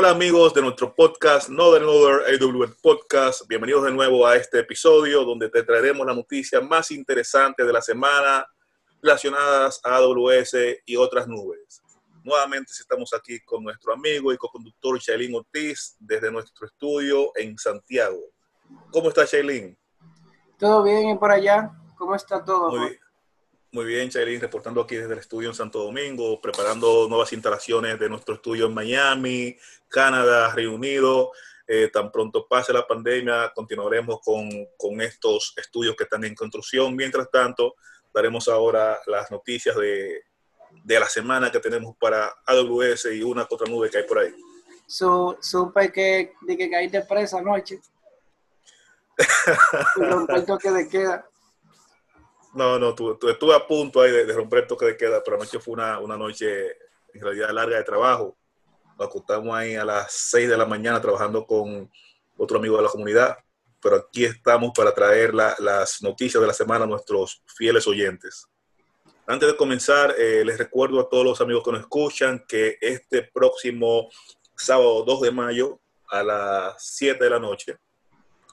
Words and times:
Hola 0.00 0.10
amigos 0.10 0.54
de 0.54 0.62
nuestro 0.62 0.94
podcast 0.94 1.48
Northern 1.48 1.86
Other 1.88 2.22
AWS 2.32 2.76
Podcast. 2.80 3.48
Bienvenidos 3.48 3.82
de 3.82 3.90
nuevo 3.90 4.24
a 4.24 4.36
este 4.36 4.60
episodio 4.60 5.24
donde 5.24 5.50
te 5.50 5.64
traeremos 5.64 6.06
la 6.06 6.14
noticia 6.14 6.60
más 6.60 6.92
interesante 6.92 7.64
de 7.64 7.72
la 7.72 7.82
semana 7.82 8.46
relacionadas 9.02 9.80
a 9.82 9.96
AWS 9.96 10.54
y 10.86 10.94
otras 10.94 11.26
nubes. 11.26 11.82
Nuevamente 12.22 12.70
estamos 12.78 13.12
aquí 13.12 13.40
con 13.40 13.64
nuestro 13.64 13.92
amigo 13.92 14.32
y 14.32 14.36
co-conductor 14.36 15.00
Shailin 15.00 15.34
Ortiz 15.34 15.96
desde 15.98 16.30
nuestro 16.30 16.68
estudio 16.68 17.32
en 17.34 17.58
Santiago. 17.58 18.20
¿Cómo 18.92 19.08
está 19.08 19.24
Shailin? 19.24 19.76
Todo 20.60 20.84
bien 20.84 21.08
y 21.08 21.18
por 21.18 21.32
allá. 21.32 21.72
¿Cómo 21.96 22.14
está 22.14 22.44
todo? 22.44 22.70
Muy 22.70 22.90
bien. 22.90 23.00
Muy 23.70 23.84
bien, 23.84 24.08
Chaylin, 24.08 24.40
reportando 24.40 24.80
aquí 24.80 24.96
desde 24.96 25.12
el 25.12 25.18
estudio 25.18 25.50
en 25.50 25.54
Santo 25.54 25.82
Domingo, 25.82 26.40
preparando 26.40 27.06
nuevas 27.08 27.32
instalaciones 27.32 27.98
de 27.98 28.08
nuestro 28.08 28.36
estudio 28.36 28.66
en 28.66 28.74
Miami, 28.74 29.58
Canadá, 29.88 30.54
Reino 30.54 30.74
Unido. 30.74 31.32
Eh, 31.66 31.90
tan 31.92 32.10
pronto 32.10 32.48
pase 32.48 32.72
la 32.72 32.86
pandemia, 32.86 33.52
continuaremos 33.54 34.20
con, 34.24 34.48
con, 34.78 35.02
estos 35.02 35.52
estudios 35.58 35.94
que 35.96 36.04
están 36.04 36.24
en 36.24 36.34
construcción. 36.34 36.96
Mientras 36.96 37.30
tanto, 37.30 37.74
daremos 38.14 38.48
ahora 38.48 38.98
las 39.06 39.30
noticias 39.30 39.76
de, 39.76 40.22
de 40.84 41.00
la 41.00 41.06
semana 41.06 41.52
que 41.52 41.60
tenemos 41.60 41.94
para 41.98 42.32
AWS 42.46 43.08
y 43.12 43.22
una 43.22 43.42
otra 43.42 43.70
nube 43.70 43.90
que 43.90 43.98
hay 43.98 44.04
por 44.04 44.18
ahí. 44.18 44.34
Supe 44.86 45.92
que, 45.92 46.32
de 46.40 46.56
que 46.56 46.70
caíste 46.70 47.02
presa 47.02 47.38
anoche. 47.38 47.80
el 50.28 50.46
toque 50.46 50.70
de 50.70 50.88
queda. 50.88 51.27
No, 52.54 52.78
no, 52.78 52.94
tu, 52.94 53.16
tu, 53.16 53.28
estuve 53.28 53.54
a 53.54 53.66
punto 53.66 54.00
ahí 54.00 54.10
de, 54.10 54.24
de, 54.24 54.32
romper 54.32 54.60
el 54.60 54.66
toque 54.66 54.86
de 54.86 54.96
queda, 54.96 55.22
pero 55.22 55.36
anoche 55.36 55.60
fue 55.60 55.74
una, 55.74 55.98
una 55.98 56.16
noche 56.16 56.66
en 57.12 57.20
realidad 57.20 57.50
larga 57.50 57.76
de 57.76 57.84
trabajo. 57.84 58.36
Nos 58.98 59.08
acostamos 59.08 59.54
ahí 59.56 59.74
a 59.74 59.84
las 59.84 60.12
6 60.12 60.48
de 60.48 60.56
la 60.56 60.64
mañana 60.64 61.00
trabajando 61.00 61.46
con 61.46 61.90
otro 62.36 62.58
amigo 62.58 62.76
de 62.76 62.82
la 62.82 62.88
comunidad, 62.88 63.38
pero 63.80 63.96
aquí 63.96 64.24
estamos 64.24 64.72
para 64.74 64.92
traer 64.92 65.34
la, 65.34 65.54
las 65.58 66.02
noticias 66.02 66.40
de 66.40 66.46
la 66.46 66.54
semana 66.54 66.84
a 66.84 66.88
nuestros 66.88 67.42
fieles 67.46 67.86
oyentes. 67.86 68.46
Antes 69.26 69.48
de 69.48 69.56
comenzar, 69.56 70.14
eh, 70.18 70.42
les 70.44 70.56
recuerdo 70.56 71.00
a 71.00 71.08
todos 71.08 71.24
los 71.24 71.40
amigos 71.40 71.62
que 71.62 71.72
nos 71.72 71.80
escuchan 71.80 72.44
que 72.48 72.78
este 72.80 73.22
próximo 73.22 74.08
sábado 74.56 75.04
2 75.04 75.20
de 75.20 75.30
mayo 75.30 75.80
a 76.08 76.22
las 76.22 76.74
7 76.78 77.22
de 77.22 77.30
la 77.30 77.38
noche, 77.38 77.76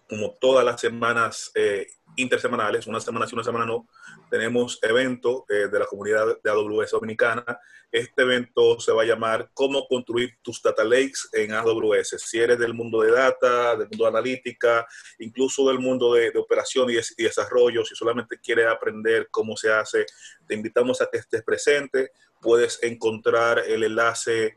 como 0.08 0.34
todas 0.40 0.64
las 0.64 0.80
semanas 0.82 1.52
eh, 1.56 1.88
intersemanales, 2.16 2.88
una 2.88 3.00
semana 3.00 3.28
sí, 3.28 3.34
una 3.36 3.44
semana 3.44 3.66
no, 3.66 3.88
tenemos 4.30 4.80
evento 4.82 5.46
eh, 5.50 5.68
de 5.72 5.80
la 5.80 5.86
comunidad 5.86 6.38
de 6.44 6.50
AWS 6.50 6.92
Dominicana. 6.92 7.44
Este 7.92 8.24
evento 8.24 8.80
se 8.80 8.92
va 8.92 9.04
a 9.04 9.06
llamar 9.06 9.50
Cómo 9.54 9.88
construir 9.88 10.38
tus 10.42 10.62
data 10.62 10.84
lakes 10.84 11.30
en 11.34 11.54
AWS. 11.54 12.16
Si 12.20 12.40
eres 12.40 12.60
del 12.60 12.74
mundo 12.74 13.02
de 13.02 13.12
data, 13.12 13.76
del 13.76 13.88
mundo 13.90 14.04
de 14.04 14.10
analítica, 14.10 14.86
incluso 15.20 15.68
del 15.68 15.80
mundo 15.80 16.14
de, 16.14 16.32
de 16.32 16.40
operación 16.40 16.90
y, 16.90 16.96
y, 16.96 17.24
desarrollo, 17.24 17.86
si 17.86 17.96
solamente 17.96 18.40
quieres 18.40 18.68
aprender 18.68 19.28
cómo 19.32 19.56
se 19.56 19.72
hace, 19.72 20.06
te 20.48 20.56
invitamos 20.56 21.02
a 21.02 21.10
que 21.12 21.20
estés 21.20 21.44
presente. 21.44 22.12
Puedes 22.42 22.82
encontrar 22.84 23.60
el 23.60 23.84
enlace 23.84 24.54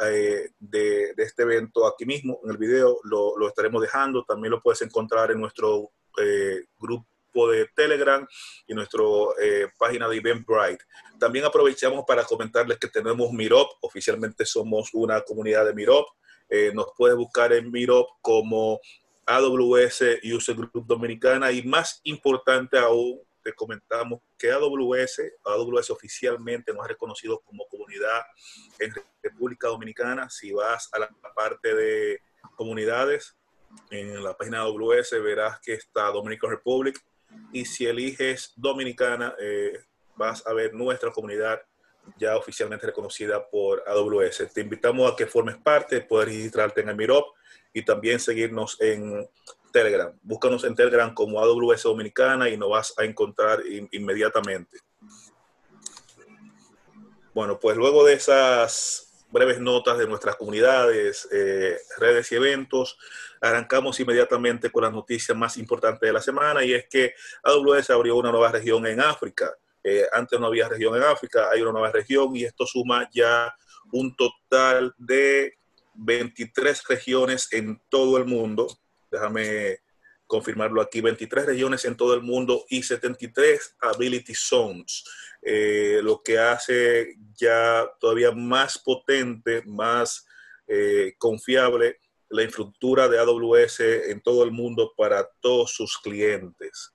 eh, 0.00 0.50
de, 0.58 1.14
este 1.16 1.42
evento 1.42 1.86
aquí 1.86 2.06
mismo 2.06 2.40
en 2.44 2.50
el 2.50 2.56
video, 2.56 2.98
lo, 3.04 3.36
lo, 3.36 3.48
estaremos 3.48 3.82
dejando. 3.82 4.24
También 4.24 4.52
lo 4.52 4.62
puedes 4.62 4.82
encontrar 4.82 5.30
en 5.30 5.40
nuestro 5.40 5.90
eh, 6.18 6.64
grupo 6.78 7.04
de 7.48 7.68
Telegram 7.74 8.26
y 8.66 8.74
nuestra 8.74 9.02
eh, 9.40 9.68
página 9.78 10.08
de 10.08 10.16
Eventbrite. 10.16 10.84
También 11.18 11.44
aprovechamos 11.44 12.04
para 12.06 12.24
comentarles 12.24 12.78
que 12.78 12.88
tenemos 12.88 13.32
Mirop, 13.32 13.70
oficialmente 13.80 14.44
somos 14.44 14.90
una 14.92 15.20
comunidad 15.20 15.64
de 15.66 15.74
Mirop. 15.74 16.06
Eh, 16.48 16.72
nos 16.74 16.86
puedes 16.96 17.16
buscar 17.16 17.52
en 17.52 17.70
Mirop 17.70 18.08
como 18.20 18.80
AWS 19.26 20.02
User 20.34 20.56
Group 20.56 20.86
Dominicana 20.86 21.52
y 21.52 21.62
más 21.62 22.00
importante 22.04 22.78
aún, 22.78 23.20
te 23.42 23.54
comentamos 23.54 24.20
que 24.36 24.50
AWS, 24.50 25.22
AWS 25.44 25.90
oficialmente 25.90 26.74
nos 26.74 26.84
ha 26.84 26.88
reconocido 26.88 27.40
como 27.40 27.66
comunidad 27.68 27.79
en 28.78 28.92
República 29.22 29.68
Dominicana. 29.68 30.28
Si 30.30 30.52
vas 30.52 30.88
a 30.92 30.98
la 30.98 31.10
parte 31.34 31.74
de 31.74 32.22
comunidades, 32.56 33.36
en 33.90 34.22
la 34.22 34.36
página 34.36 34.60
AWS 34.60 35.22
verás 35.22 35.60
que 35.60 35.74
está 35.74 36.06
Dominican 36.06 36.50
Republic 36.50 37.00
y 37.52 37.64
si 37.64 37.86
eliges 37.86 38.52
Dominicana 38.56 39.34
eh, 39.38 39.78
vas 40.16 40.46
a 40.46 40.52
ver 40.52 40.74
nuestra 40.74 41.10
comunidad 41.10 41.60
ya 42.18 42.36
oficialmente 42.36 42.86
reconocida 42.86 43.48
por 43.48 43.84
AWS. 43.86 44.52
Te 44.52 44.62
invitamos 44.62 45.10
a 45.10 45.16
que 45.16 45.26
formes 45.26 45.56
parte, 45.58 46.00
puedes 46.00 46.28
registrarte 46.28 46.80
en 46.80 46.88
el 46.88 46.96
Mirop 46.96 47.36
y 47.72 47.84
también 47.84 48.18
seguirnos 48.18 48.80
en 48.80 49.28
Telegram. 49.72 50.12
Búscanos 50.22 50.64
en 50.64 50.74
Telegram 50.74 51.14
como 51.14 51.40
AWS 51.40 51.84
Dominicana 51.84 52.48
y 52.48 52.56
nos 52.56 52.70
vas 52.70 52.94
a 52.98 53.04
encontrar 53.04 53.64
in 53.66 53.88
inmediatamente. 53.92 54.78
Bueno, 57.40 57.58
pues 57.58 57.74
luego 57.74 58.04
de 58.04 58.12
esas 58.12 59.24
breves 59.30 59.60
notas 59.60 59.96
de 59.96 60.06
nuestras 60.06 60.36
comunidades, 60.36 61.26
eh, 61.32 61.74
redes 61.96 62.30
y 62.32 62.34
eventos, 62.34 62.98
arrancamos 63.40 63.98
inmediatamente 63.98 64.70
con 64.70 64.82
las 64.82 64.92
noticias 64.92 65.34
más 65.38 65.56
importantes 65.56 66.06
de 66.06 66.12
la 66.12 66.20
semana 66.20 66.62
y 66.62 66.74
es 66.74 66.86
que 66.90 67.14
AWS 67.42 67.88
abrió 67.88 68.16
una 68.16 68.30
nueva 68.30 68.52
región 68.52 68.86
en 68.86 69.00
África. 69.00 69.54
Eh, 69.82 70.04
antes 70.12 70.38
no 70.38 70.48
había 70.48 70.68
región 70.68 70.94
en 70.96 71.02
África, 71.02 71.48
hay 71.50 71.62
una 71.62 71.72
nueva 71.72 71.90
región 71.90 72.36
y 72.36 72.44
esto 72.44 72.66
suma 72.66 73.08
ya 73.10 73.50
un 73.90 74.14
total 74.14 74.94
de 74.98 75.54
23 75.94 76.86
regiones 76.88 77.50
en 77.54 77.80
todo 77.88 78.18
el 78.18 78.26
mundo. 78.26 78.66
Déjame 79.10 79.78
confirmarlo 80.30 80.80
aquí, 80.80 81.00
23 81.00 81.44
regiones 81.44 81.84
en 81.84 81.96
todo 81.96 82.14
el 82.14 82.22
mundo 82.22 82.64
y 82.68 82.84
73 82.84 83.76
ability 83.80 84.32
zones, 84.32 85.04
eh, 85.42 85.98
lo 86.04 86.22
que 86.22 86.38
hace 86.38 87.16
ya 87.34 87.90
todavía 87.98 88.30
más 88.30 88.78
potente, 88.78 89.62
más 89.66 90.24
eh, 90.68 91.14
confiable 91.18 91.98
la 92.28 92.44
infraestructura 92.44 93.08
de 93.08 93.18
AWS 93.18 93.80
en 93.80 94.20
todo 94.20 94.44
el 94.44 94.52
mundo 94.52 94.94
para 94.96 95.28
todos 95.40 95.72
sus 95.72 95.98
clientes. 95.98 96.94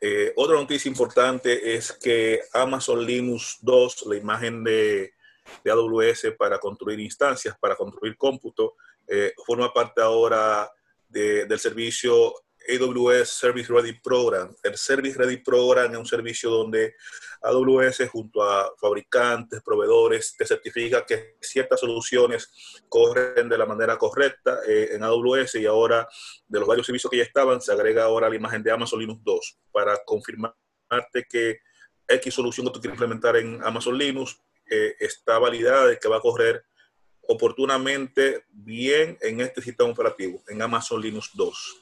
Eh, 0.00 0.32
otra 0.34 0.56
noticia 0.56 0.88
importante 0.88 1.76
es 1.76 1.92
que 1.92 2.40
Amazon 2.52 3.06
Linux 3.06 3.58
2, 3.60 4.06
la 4.06 4.16
imagen 4.16 4.64
de, 4.64 5.14
de 5.62 5.70
AWS 5.70 6.34
para 6.36 6.58
construir 6.58 6.98
instancias, 6.98 7.56
para 7.56 7.76
construir 7.76 8.16
cómputo, 8.16 8.74
forma 9.46 9.70
parte 9.72 10.00
ahora 10.00 10.68
de, 11.14 11.46
del 11.46 11.58
servicio 11.58 12.34
AWS 12.66 13.28
Service 13.28 13.72
Ready 13.72 13.92
Program. 14.00 14.54
El 14.62 14.76
Service 14.76 15.18
Ready 15.18 15.38
Program 15.38 15.92
es 15.92 15.98
un 15.98 16.06
servicio 16.06 16.50
donde 16.50 16.94
AWS 17.42 18.08
junto 18.10 18.42
a 18.42 18.72
fabricantes, 18.80 19.62
proveedores, 19.62 20.34
te 20.36 20.46
certifica 20.46 21.04
que 21.04 21.36
ciertas 21.40 21.80
soluciones 21.80 22.82
corren 22.88 23.48
de 23.48 23.58
la 23.58 23.66
manera 23.66 23.98
correcta 23.98 24.60
eh, 24.66 24.90
en 24.92 25.02
AWS 25.02 25.56
y 25.56 25.66
ahora 25.66 26.08
de 26.46 26.58
los 26.58 26.68
varios 26.68 26.86
servicios 26.86 27.10
que 27.10 27.18
ya 27.18 27.24
estaban 27.24 27.60
se 27.60 27.72
agrega 27.72 28.04
ahora 28.04 28.28
la 28.28 28.36
imagen 28.36 28.62
de 28.62 28.72
Amazon 28.72 29.00
Linux 29.00 29.20
2 29.24 29.58
para 29.70 29.98
confirmarte 30.04 30.56
que 31.28 31.60
X 32.08 32.34
solución 32.34 32.66
que 32.66 32.72
tú 32.72 32.80
quieres 32.80 32.96
implementar 32.96 33.36
en 33.36 33.62
Amazon 33.62 33.96
Linux 33.96 34.38
eh, 34.70 34.94
está 34.98 35.38
validada 35.38 35.86
de 35.86 35.98
que 35.98 36.08
va 36.08 36.16
a 36.16 36.20
correr 36.20 36.64
oportunamente 37.28 38.44
bien 38.50 39.18
en 39.20 39.40
este 39.40 39.62
sistema 39.62 39.90
operativo, 39.90 40.42
en 40.48 40.62
Amazon 40.62 41.00
Linux 41.00 41.30
2. 41.34 41.80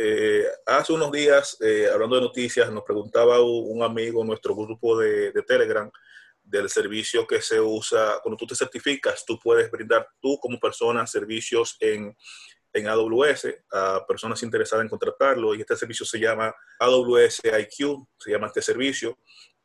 Eh, 0.00 0.46
hace 0.66 0.92
unos 0.92 1.10
días, 1.10 1.56
eh, 1.60 1.88
hablando 1.92 2.16
de 2.16 2.22
noticias, 2.22 2.70
nos 2.70 2.84
preguntaba 2.84 3.40
un, 3.40 3.82
amigo 3.82 4.24
nuestro 4.24 4.54
grupo 4.54 4.96
de, 4.98 5.32
de, 5.32 5.42
Telegram 5.42 5.90
del 6.42 6.70
servicio 6.70 7.26
que 7.26 7.42
se 7.42 7.60
usa, 7.60 8.20
cuando 8.22 8.36
tú 8.36 8.46
te 8.46 8.54
certificas, 8.54 9.24
tú 9.26 9.38
puedes 9.38 9.70
brindar 9.70 10.08
tú 10.20 10.38
como 10.40 10.58
persona 10.60 11.06
servicios 11.06 11.76
en, 11.80 12.16
en 12.72 12.88
AWS 12.88 13.48
a 13.72 14.04
personas 14.06 14.42
interesadas 14.42 14.84
en 14.84 14.88
contratarlo. 14.88 15.54
Y 15.54 15.60
este 15.60 15.76
servicio 15.76 16.06
se 16.06 16.18
llama 16.18 16.54
AWS 16.78 17.42
IQ, 17.44 18.06
se 18.18 18.30
llama 18.30 18.48
este 18.48 18.62
servicio. 18.62 19.18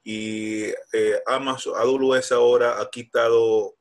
Y 0.04 0.66
eh, 0.92 1.22
Amazon, 1.26 1.74
AWS 1.78 2.32
ahora 2.34 2.82
ha 2.82 2.90
quitado 2.90 3.76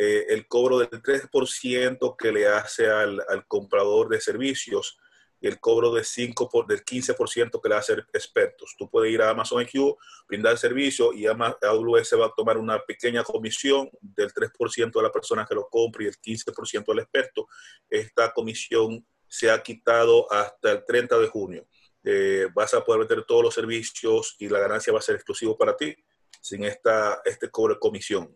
eh, 0.00 0.26
el 0.28 0.46
cobro 0.46 0.78
del 0.78 1.02
3% 1.02 2.16
que 2.16 2.30
le 2.30 2.46
hace 2.46 2.88
al, 2.88 3.20
al 3.28 3.48
comprador 3.48 4.08
de 4.08 4.20
servicios 4.20 4.96
y 5.40 5.48
el 5.48 5.58
cobro 5.58 5.92
de 5.92 6.04
5 6.04 6.48
por, 6.48 6.68
del 6.68 6.84
15% 6.84 7.60
que 7.60 7.68
le 7.68 7.74
hace 7.74 7.94
expertos. 8.12 8.76
Tú 8.78 8.88
puedes 8.88 9.12
ir 9.12 9.22
a 9.22 9.30
Amazon 9.30 9.62
IQ, 9.62 9.96
brindar 10.28 10.56
servicio 10.56 11.12
y 11.12 11.26
AWS 11.26 12.12
va 12.20 12.26
a 12.26 12.34
tomar 12.36 12.58
una 12.58 12.78
pequeña 12.78 13.24
comisión 13.24 13.90
del 14.00 14.32
3% 14.32 14.92
de 14.92 15.02
la 15.02 15.10
persona 15.10 15.44
que 15.44 15.56
lo 15.56 15.68
compre 15.68 16.04
y 16.04 16.08
el 16.08 16.16
15% 16.16 16.86
del 16.86 17.00
experto. 17.00 17.48
Esta 17.90 18.32
comisión 18.32 19.04
se 19.26 19.50
ha 19.50 19.60
quitado 19.60 20.30
hasta 20.32 20.72
el 20.72 20.84
30 20.84 21.18
de 21.18 21.26
junio. 21.26 21.66
Eh, 22.04 22.46
vas 22.54 22.72
a 22.74 22.84
poder 22.84 23.00
meter 23.00 23.24
todos 23.24 23.42
los 23.42 23.54
servicios 23.54 24.36
y 24.38 24.48
la 24.48 24.60
ganancia 24.60 24.92
va 24.92 25.00
a 25.00 25.02
ser 25.02 25.16
exclusivo 25.16 25.58
para 25.58 25.76
ti 25.76 25.94
sin 26.40 26.62
esta, 26.62 27.20
este 27.24 27.50
cobro 27.50 27.74
de 27.74 27.80
comisión. 27.80 28.32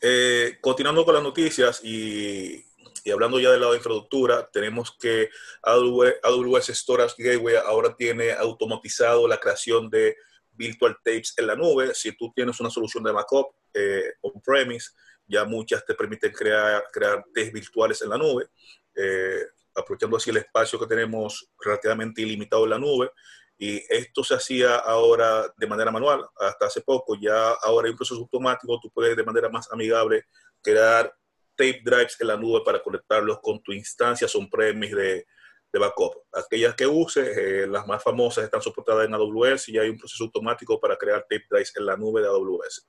Eh, 0.00 0.58
continuando 0.60 1.04
con 1.04 1.14
las 1.14 1.22
noticias 1.22 1.82
y, 1.82 2.64
hablando 3.12 3.38
ya 3.40 3.50
de 3.52 3.58
infraestructura, 3.58 4.48
tenemos 4.52 4.96
que 4.98 5.30
AWS 5.62 6.66
Storage 6.74 7.14
Gateway 7.18 7.56
ahora 7.56 7.94
tiene 7.96 8.32
automatizado 8.32 9.26
la 9.26 9.38
creación 9.38 9.88
de 9.88 10.16
virtual 10.52 10.96
tapes 11.04 11.34
en 11.36 11.46
la 11.46 11.54
nube. 11.54 11.94
Si 11.94 12.16
tú 12.16 12.32
tienes 12.34 12.58
una 12.60 12.70
solución 12.70 13.04
de 13.04 13.12
backup 13.12 13.48
eh, 13.72 14.14
on-premise, 14.22 14.90
ya 15.26 15.44
muchas 15.44 15.84
te 15.84 15.94
permiten 15.94 16.32
crear, 16.32 16.84
crear 16.92 17.24
tapes 17.34 17.52
virtuales 17.52 18.02
en 18.02 18.10
la 18.10 18.18
nube, 18.18 18.48
eh, 18.94 19.42
aprovechando 19.74 20.16
así 20.16 20.30
el 20.30 20.38
espacio 20.38 20.78
que 20.78 20.86
tenemos 20.86 21.50
relativamente 21.60 22.22
ilimitado 22.22 22.64
en 22.64 22.70
la 22.70 22.78
nube. 22.78 23.10
Y 23.58 23.82
esto 23.88 24.22
se 24.22 24.34
hacía 24.34 24.76
ahora 24.76 25.52
de 25.56 25.66
manera 25.66 25.90
manual, 25.90 26.26
hasta 26.38 26.66
hace 26.66 26.82
poco. 26.82 27.16
Ya 27.20 27.52
ahora 27.62 27.86
hay 27.86 27.92
un 27.92 27.96
proceso 27.96 28.20
automático, 28.20 28.78
tú 28.80 28.90
puedes 28.90 29.16
de 29.16 29.24
manera 29.24 29.48
más 29.48 29.70
amigable 29.72 30.24
crear 30.62 31.14
tape 31.56 31.80
drives 31.82 32.20
en 32.20 32.26
la 32.26 32.36
nube 32.36 32.62
para 32.64 32.82
conectarlos 32.82 33.40
con 33.40 33.62
tu 33.62 33.72
instancia 33.72 34.28
on-premise 34.34 34.94
de, 34.94 35.26
de, 35.72 35.78
backup. 35.78 36.14
Aquellas 36.34 36.74
que 36.74 36.86
uses, 36.86 37.36
eh, 37.36 37.66
las 37.66 37.86
más 37.86 38.02
famosas 38.02 38.44
están 38.44 38.60
soportadas 38.60 39.06
en 39.06 39.14
AWS 39.14 39.70
y 39.70 39.78
hay 39.78 39.88
un 39.88 39.98
proceso 39.98 40.24
automático 40.24 40.78
para 40.78 40.96
crear 40.96 41.22
tape 41.22 41.46
drives 41.50 41.72
en 41.76 41.86
la 41.86 41.96
nube 41.96 42.20
de 42.20 42.28
AWS. 42.28 42.86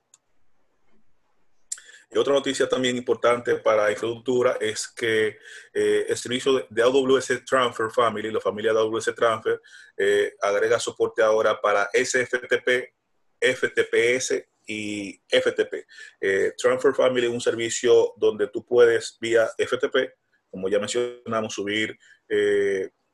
Y 2.10 2.16
otra 2.16 2.32
noticia 2.32 2.66
también 2.68 2.96
importante 2.96 3.56
para 3.56 3.90
infraestructura 3.90 4.56
es 4.60 4.88
que 4.88 5.38
eh, 5.74 6.06
el 6.08 6.16
servicio 6.16 6.66
de 6.70 6.82
AWS 6.82 7.44
Transfer 7.44 7.90
Family, 7.90 8.30
la 8.30 8.40
familia 8.40 8.72
de 8.72 8.78
AWS 8.78 9.14
Transfer, 9.14 9.60
eh, 9.96 10.32
agrega 10.40 10.78
soporte 10.78 11.22
ahora 11.22 11.60
para 11.60 11.90
SFTP, 11.92 12.94
FTPS 13.38 14.42
y 14.66 15.20
FTP. 15.28 15.86
Eh, 16.20 16.52
Transfer 16.56 16.94
Family 16.94 17.26
es 17.26 17.32
un 17.32 17.40
servicio 17.42 18.14
donde 18.16 18.48
tú 18.48 18.64
puedes 18.64 19.18
vía 19.20 19.50
FTP, 19.58 20.14
como 20.50 20.68
ya 20.70 20.78
mencionamos, 20.78 21.52
subir 21.52 21.98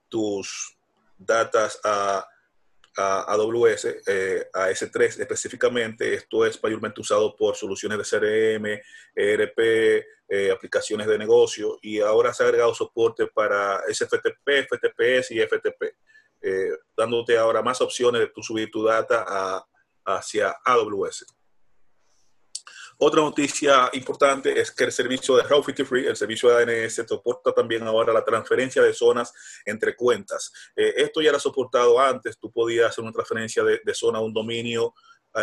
tus 0.08 0.76
datas 1.16 1.80
a 1.84 2.24
a 2.96 3.32
AWS, 3.32 3.96
eh, 4.06 4.46
a 4.52 4.70
S3 4.70 5.20
específicamente. 5.20 6.14
Esto 6.14 6.44
es 6.46 6.62
mayormente 6.62 7.00
usado 7.00 7.34
por 7.36 7.56
soluciones 7.56 7.98
de 7.98 8.04
CRM, 8.04 8.82
ERP, 9.14 10.06
eh, 10.28 10.50
aplicaciones 10.50 11.06
de 11.06 11.18
negocio 11.18 11.78
y 11.82 12.00
ahora 12.00 12.32
se 12.32 12.42
ha 12.42 12.46
agregado 12.46 12.74
soporte 12.74 13.26
para 13.26 13.82
SFTP, 13.88 14.66
FTPS 14.68 15.30
y 15.32 15.40
FTP, 15.40 15.96
eh, 16.40 16.70
dándote 16.96 17.36
ahora 17.36 17.62
más 17.62 17.80
opciones 17.80 18.20
de 18.20 18.28
tu 18.28 18.42
subir 18.42 18.70
tu 18.70 18.84
data 18.84 19.24
a, 19.26 19.66
hacia 20.06 20.56
AWS. 20.64 21.26
Otra 22.98 23.20
noticia 23.22 23.90
importante 23.92 24.60
es 24.60 24.70
que 24.70 24.84
el 24.84 24.92
servicio 24.92 25.36
de 25.36 25.42
Route 25.42 25.66
53, 25.66 26.06
el 26.06 26.16
servicio 26.16 26.48
de 26.50 26.84
ANS, 26.84 26.94
soporta 27.06 27.52
también 27.52 27.82
ahora 27.82 28.12
la 28.12 28.24
transferencia 28.24 28.82
de 28.82 28.94
zonas 28.94 29.32
entre 29.64 29.96
cuentas. 29.96 30.52
Eh, 30.76 30.94
esto 30.98 31.20
ya 31.20 31.30
era 31.30 31.38
soportado 31.38 31.98
antes, 31.98 32.38
tú 32.38 32.52
podías 32.52 32.90
hacer 32.90 33.02
una 33.02 33.12
transferencia 33.12 33.64
de, 33.64 33.94
zona 33.94 34.18
a 34.18 34.22
un 34.22 34.32
dominio 34.32 34.94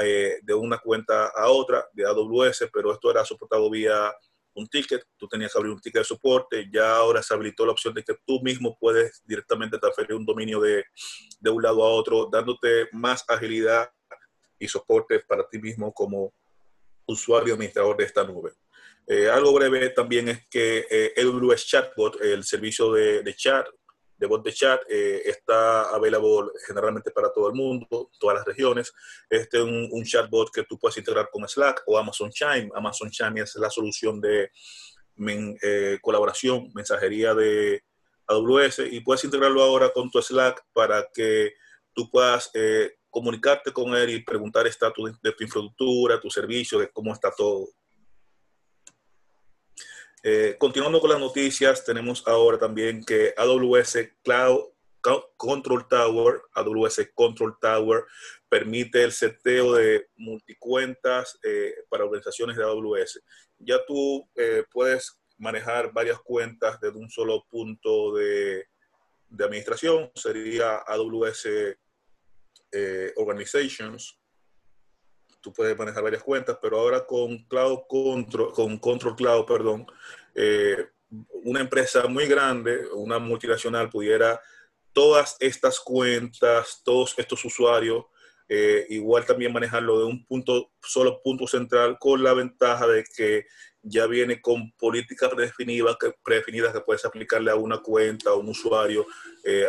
eh, 0.02 0.40
de 0.42 0.54
una 0.54 0.78
cuenta 0.78 1.28
a 1.28 1.50
otra, 1.50 1.86
de 1.94 2.06
AWS, 2.06 2.70
pero 2.72 2.94
esto 2.94 3.12
era 3.12 3.26
soportado 3.26 3.70
vía 3.70 4.14
un 4.54 4.68
ticket, 4.68 5.04
tú 5.18 5.28
tenías 5.28 5.52
que 5.52 5.58
abrir 5.58 5.74
un 5.74 5.80
ticket 5.80 6.02
de 6.02 6.06
soporte, 6.06 6.70
ya 6.72 6.96
ahora 6.96 7.22
se 7.24 7.34
habilitó 7.34 7.66
la 7.66 7.72
opción 7.72 7.94
de 7.94 8.04
que 8.04 8.16
tú 8.26 8.42
mismo 8.42 8.78
puedes 8.80 9.22
directamente 9.26 9.78
transferir 9.78 10.14
un 10.16 10.26
dominio 10.26 10.60
de, 10.60 10.86
de 11.40 11.50
un 11.50 11.62
lado 11.62 11.84
a 11.84 11.90
otro, 11.90 12.30
dándote 12.32 12.88
más 12.92 13.24
agilidad 13.28 13.90
y 14.60 14.68
soporte 14.68 15.20
para 15.20 15.48
ti 15.48 15.60
mismo 15.60 15.94
como 15.94 16.34
usuario 17.06 17.54
administrador 17.54 17.98
de 17.98 18.06
esta 18.06 18.24
nube. 18.24 18.54
Eh, 19.08 19.30
algo 19.30 19.54
breve 19.54 19.90
también 19.90 20.30
es 20.30 20.48
que 20.48 20.86
eh, 20.90 21.14
AWS 21.18 21.66
Chatbot, 21.66 22.22
el 22.22 22.44
servicio 22.44 22.94
de, 22.94 23.36
chat, 23.36 23.68
de 24.18 24.28
bot 24.28 24.44
de 24.44 24.54
chat, 24.54 24.82
eh, 24.90 25.24
está 25.26 25.90
available 25.90 26.52
generalmente 26.66 27.12
para 27.12 27.32
todo 27.34 27.50
el 27.50 27.56
mundo, 27.56 28.10
todas 28.20 28.38
las 28.38 28.46
regiones. 28.46 28.94
Este 29.30 29.58
es 29.58 29.64
un, 29.64 30.04
chatbot 30.04 30.52
que 30.54 30.64
tú 30.64 30.78
puedes 30.78 30.98
integrar 30.98 31.30
con 31.32 31.48
Slack 31.48 31.84
o 31.88 31.98
Amazon 31.98 32.30
Chime. 32.30 32.70
Amazon 32.76 33.10
Chime 33.10 33.42
es 33.42 33.56
la 33.56 33.70
solución 33.70 34.22
de 34.22 34.50
eh, 35.62 36.00
colaboración, 36.02 36.72
mensajería 36.74 37.34
de 37.34 37.84
AWS 38.28 38.84
y 38.92 39.02
puedes 39.02 39.24
integrarlo 39.24 39.62
ahora 39.62 39.92
con 39.92 40.10
tu 40.10 40.22
Slack 40.22 40.64
para 40.74 41.10
que 41.14 41.54
tú 41.94 42.10
puedas 42.10 42.50
comunicarte 43.12 43.72
con 43.72 43.94
él 43.94 44.10
y 44.10 44.24
preguntar 44.24 44.66
estatus 44.66 45.22
de 45.22 45.32
tu 45.34 45.44
infraestructura, 45.44 46.20
tu 46.20 46.30
servicio, 46.32 46.80
de 46.80 46.90
cómo 46.90 47.14
está 47.14 47.30
todo. 47.30 47.68
Eh, 50.24 50.56
continuando 50.58 51.00
con 51.02 51.10
las 51.10 51.20
noticias, 51.20 51.84
tenemos 51.84 52.28
ahora 52.28 52.58
también 52.58 53.04
que 53.04 53.34
AWS 53.38 53.98
Cloud 54.24 54.72
Control 55.36 55.88
Tower, 55.88 56.42
AWS 56.54 57.10
Control 57.14 57.58
Tower, 57.60 58.06
permite 58.48 59.04
el 59.04 59.12
seteo 59.12 59.74
de 59.74 60.10
multicuentas 60.16 61.40
eh, 61.44 61.74
para 61.90 62.06
organizaciones 62.06 62.56
de 62.56 62.64
AWS. 62.64 63.22
Ya 63.58 63.84
tú 63.86 64.30
eh, 64.36 64.64
puedes 64.72 65.20
manejar 65.38 65.92
varias 65.92 66.20
cuentas 66.20 66.80
desde 66.80 67.00
un 67.00 67.10
solo 67.10 67.46
punto 67.50 68.14
de, 68.14 68.68
de 69.28 69.44
administración, 69.44 70.12
sería 70.14 70.78
AWS 70.86 71.48
eh, 72.72 73.14
organizations, 73.18 74.20
tú 75.42 75.52
puedes 75.52 75.78
manejar 75.78 76.04
varias 76.04 76.24
cuentas, 76.24 76.58
pero 76.62 76.80
ahora 76.80 77.06
con 77.06 77.46
Cloud 77.46 77.80
Control, 77.88 78.54
con 78.54 78.78
Control 78.78 79.16
Cloud, 79.16 79.46
perdón, 79.46 79.86
eh, 80.36 80.88
una 81.44 81.60
empresa 81.60 82.08
muy 82.08 82.26
grande, 82.28 82.88
una 82.94 83.20
multinacional, 83.20 83.90
pudiera 83.90 84.40
todas 84.94 85.36
estas 85.40 85.80
cuentas, 85.80 86.82
todos 86.84 87.14
estos 87.18 87.44
usuarios, 87.44 88.06
eh, 88.48 88.86
igual 88.90 89.26
también 89.26 89.54
manejarlo 89.54 90.00
de 90.00 90.06
un 90.06 90.26
punto, 90.26 90.72
solo 90.82 91.22
punto 91.24 91.48
central, 91.48 91.98
con 92.00 92.22
la 92.24 92.34
ventaja 92.34 92.88
de 92.88 93.04
que 93.16 93.46
ya 93.82 94.06
viene 94.08 94.42
con 94.42 94.72
políticas 94.74 95.30
predefinidas 95.30 95.98
que, 95.98 96.14
predefinidas 96.24 96.74
que 96.74 96.82
puedes 96.82 97.04
aplicarle 97.06 97.52
a 97.52 97.56
una 97.56 97.80
cuenta, 97.80 98.32
a 98.32 98.36
un 98.36 98.50
usuario, 98.50 99.06
eh, 99.44 99.68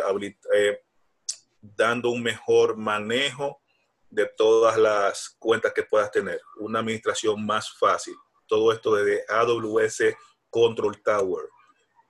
dando 1.63 2.09
un 2.09 2.21
mejor 2.21 2.77
manejo 2.77 3.61
de 4.09 4.29
todas 4.37 4.77
las 4.77 5.35
cuentas 5.39 5.73
que 5.73 5.83
puedas 5.83 6.11
tener, 6.11 6.39
una 6.59 6.79
administración 6.79 7.43
más 7.45 7.73
fácil. 7.79 8.13
Todo 8.45 8.71
esto 8.71 8.95
desde 8.95 9.23
AWS 9.27 10.15
Control 10.49 11.01
Tower. 11.01 11.45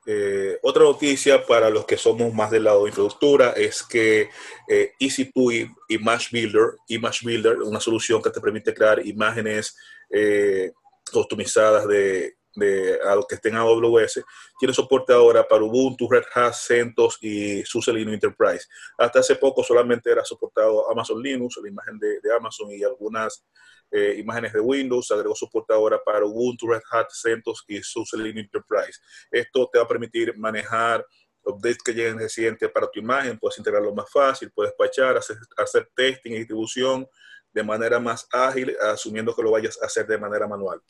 Eh, 0.05 0.59
otra 0.63 0.83
noticia 0.83 1.45
para 1.45 1.69
los 1.69 1.85
que 1.85 1.95
somos 1.95 2.33
más 2.33 2.51
del 2.51 2.65
lado 2.65 2.83
de 2.83 2.89
infraestructura 2.89 3.51
es 3.51 3.83
que 3.83 4.29
eh, 4.67 4.91
EC2 4.99 5.73
Image 5.87 6.27
Builder, 6.31 6.73
Image 6.89 7.19
Builder, 7.23 7.61
una 7.61 7.79
solución 7.79 8.21
que 8.21 8.29
te 8.29 8.41
permite 8.41 8.73
crear 8.73 9.05
imágenes 9.05 9.77
eh, 10.09 10.73
customizadas 11.09 11.87
de, 11.87 12.35
de 12.55 12.99
a 13.01 13.15
los 13.15 13.25
que 13.27 13.35
estén 13.35 13.55
AWS, 13.55 14.23
tiene 14.59 14.73
soporte 14.73 15.13
ahora 15.13 15.47
para 15.47 15.63
Ubuntu, 15.63 16.09
Red 16.09 16.25
Hat, 16.33 16.53
CentOS 16.53 17.17
y 17.21 17.63
SUSE 17.63 17.93
Linux 17.93 18.13
Enterprise. 18.13 18.67
Hasta 18.97 19.19
hace 19.19 19.35
poco 19.35 19.63
solamente 19.63 20.11
era 20.11 20.23
soportado 20.23 20.89
Amazon 20.91 21.21
Linux, 21.21 21.57
la 21.61 21.69
imagen 21.69 21.99
de, 21.99 22.19
Amazon 22.35 22.71
y 22.71 22.83
algunas 22.83 23.45
eh, 23.91 24.15
imágenes 24.17 24.53
de 24.53 24.59
Windows. 24.59 25.11
Agregó 25.11 25.35
soporte 25.35 25.73
ahora 25.73 25.99
para 26.03 26.25
Ubuntu, 26.25 26.67
Red 26.67 26.81
Hat, 26.91 27.07
CentOS 27.11 27.65
y 27.67 27.81
SUSE 27.81 28.17
Linux 28.17 28.45
Enterprise. 28.45 28.99
Esto 29.31 29.69
te 29.71 29.79
va 29.79 29.85
a 29.85 29.87
permitir 29.87 30.37
manejar 30.37 31.05
updates 31.45 31.83
que 31.83 31.93
lleguen 31.93 32.19
recientes 32.19 32.69
para 32.71 32.89
tu 32.89 32.99
imagen, 32.99 33.37
puedes 33.37 33.57
integrarlo 33.57 33.93
más 33.93 34.09
fácil, 34.09 34.51
puedes 34.51 34.73
pachar, 34.73 35.17
hacer, 35.17 35.37
hacer 35.57 35.89
testing 35.93 36.31
y 36.31 36.37
distribución 36.37 37.07
de 37.51 37.63
manera 37.63 37.99
más 37.99 38.27
ágil, 38.31 38.75
asumiendo 38.81 39.35
que 39.35 39.43
lo 39.43 39.51
vayas 39.51 39.77
a 39.81 39.85
hacer 39.85 40.07
de 40.07 40.17
manera 40.17 40.47
manual. 40.47 40.81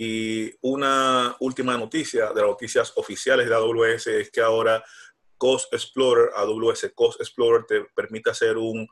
Y 0.00 0.54
una 0.60 1.36
última 1.40 1.76
noticia 1.76 2.28
de 2.28 2.40
las 2.40 2.50
noticias 2.50 2.92
oficiales 2.94 3.48
de 3.48 3.54
AWS 3.54 4.06
es 4.06 4.30
que 4.30 4.40
ahora 4.40 4.82
Cost 5.36 5.74
Explorer, 5.74 6.30
AWS 6.36 6.92
Cost 6.94 7.20
Explorer 7.20 7.64
te 7.66 7.84
permite 7.96 8.30
hacer 8.30 8.56
un, 8.56 8.86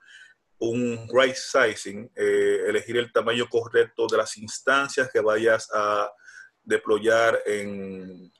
un 0.59 1.09
right 1.13 1.37
sizing, 1.37 2.11
eh, 2.17 2.65
elegir 2.67 2.97
el 2.97 3.13
tamaño 3.13 3.49
correcto 3.49 4.09
de 4.11 4.17
las 4.17 4.37
instancias 4.37 5.09
que 5.13 5.21
vayas 5.21 5.69
a 5.73 6.11
deployar 6.65 7.41
en, 7.47 8.33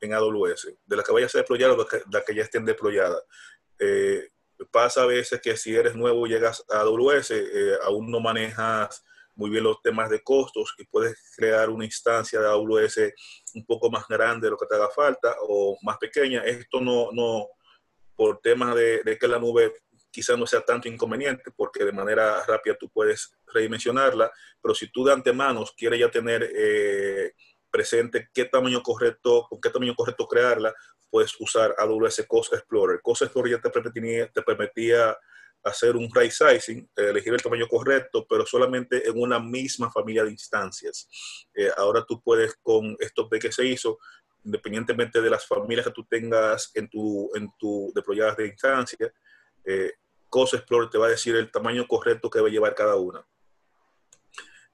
en 0.00 0.12
AWS, 0.12 0.72
de 0.84 0.96
las 0.96 1.06
que 1.06 1.12
vayas 1.12 1.34
a 1.36 1.38
deployar 1.38 1.70
o 1.70 1.76
de 1.76 2.02
las 2.10 2.24
que, 2.24 2.34
ya 2.34 2.42
estén 2.42 2.64
deployadas. 2.64 3.22
Eh, 3.78 4.30
pasa 4.72 5.02
a 5.02 5.06
veces 5.06 5.40
que 5.40 5.56
si 5.56 5.76
eres 5.76 5.94
nuevo 5.94 6.26
y 6.26 6.30
llegas 6.30 6.64
a 6.68 6.80
AWS, 6.80 7.30
eh, 7.30 7.76
aún 7.84 8.10
no 8.10 8.18
manejas 8.18 9.04
muy 9.36 9.50
bien 9.50 9.64
los 9.64 9.80
temas 9.82 10.10
de 10.10 10.22
costos 10.22 10.74
y 10.78 10.84
puedes 10.86 11.16
crear 11.36 11.70
una 11.70 11.84
instancia 11.84 12.40
de 12.40 12.48
AWS 12.48 12.98
un 13.54 13.64
poco 13.64 13.90
más 13.90 14.08
grande 14.08 14.46
de 14.46 14.50
lo 14.50 14.56
que 14.56 14.66
te 14.66 14.74
haga 14.74 14.88
falta 14.88 15.36
o 15.42 15.76
más 15.82 15.98
pequeña. 15.98 16.42
Esto 16.42 16.80
no, 16.80 17.12
no 17.12 17.46
por 18.16 18.40
temas 18.40 18.74
de, 18.74 19.16
que 19.20 19.28
la 19.28 19.38
nube 19.38 19.74
quizás 20.10 20.38
no 20.38 20.46
sea 20.46 20.62
tanto 20.62 20.88
inconveniente 20.88 21.50
porque 21.54 21.84
de 21.84 21.92
manera 21.92 22.42
rápida 22.46 22.76
tú 22.80 22.88
puedes 22.88 23.36
redimensionarla, 23.52 24.32
pero 24.60 24.74
si 24.74 24.90
tú 24.90 25.04
de 25.04 25.12
antemano 25.12 25.64
quieres 25.76 26.00
ya 26.00 26.10
tener 26.10 26.50
eh, 26.56 27.34
presente 27.70 28.30
qué 28.32 28.46
tamaño 28.46 28.82
correcto, 28.82 29.46
con 29.50 29.60
qué 29.60 29.68
tamaño 29.68 29.94
correcto 29.94 30.26
crearla, 30.26 30.74
puedes 31.10 31.38
usar 31.38 31.74
AWS 31.76 32.24
Cost 32.26 32.54
Explorer. 32.54 33.00
Cost 33.02 33.22
Explorer 33.22 33.52
ya 33.52 33.60
te 33.60 33.70
permitía, 33.70 34.32
te 34.32 34.42
permitía 34.42 35.16
hacer 35.62 35.96
un 35.96 36.08
right 36.14 36.30
sizing, 36.30 36.88
elegir 36.94 37.34
el 37.34 37.42
tamaño 37.42 37.66
correcto, 37.66 38.26
pero 38.28 38.46
solamente 38.46 39.08
en 39.08 39.20
una 39.20 39.40
misma 39.40 39.90
familia 39.90 40.24
de 40.24 40.30
instancias. 40.30 41.08
Eh, 41.54 41.70
ahora 41.76 42.04
tú 42.06 42.22
puedes 42.22 42.54
con 42.62 42.96
estos 43.00 43.28
B 43.28 43.38
que 43.38 43.50
se 43.50 43.66
hizo, 43.66 43.98
independientemente 44.44 45.20
de 45.20 45.30
las 45.30 45.46
familias 45.46 45.86
que 45.86 45.92
tú 45.92 46.04
tengas 46.04 46.70
en 46.74 46.88
tu, 46.88 47.30
en 47.34 47.50
tu 47.58 47.92
deployadas 47.94 48.36
de 48.36 48.46
instancia, 48.46 49.12
eh, 49.64 49.92
Explorer 50.52 50.90
te 50.90 50.98
va 50.98 51.06
a 51.06 51.10
decir 51.10 51.34
el 51.34 51.50
tamaño 51.50 51.86
correcto 51.88 52.28
que 52.28 52.38
debe 52.38 52.50
llevar 52.50 52.74
cada 52.74 52.96
una. 52.96 53.26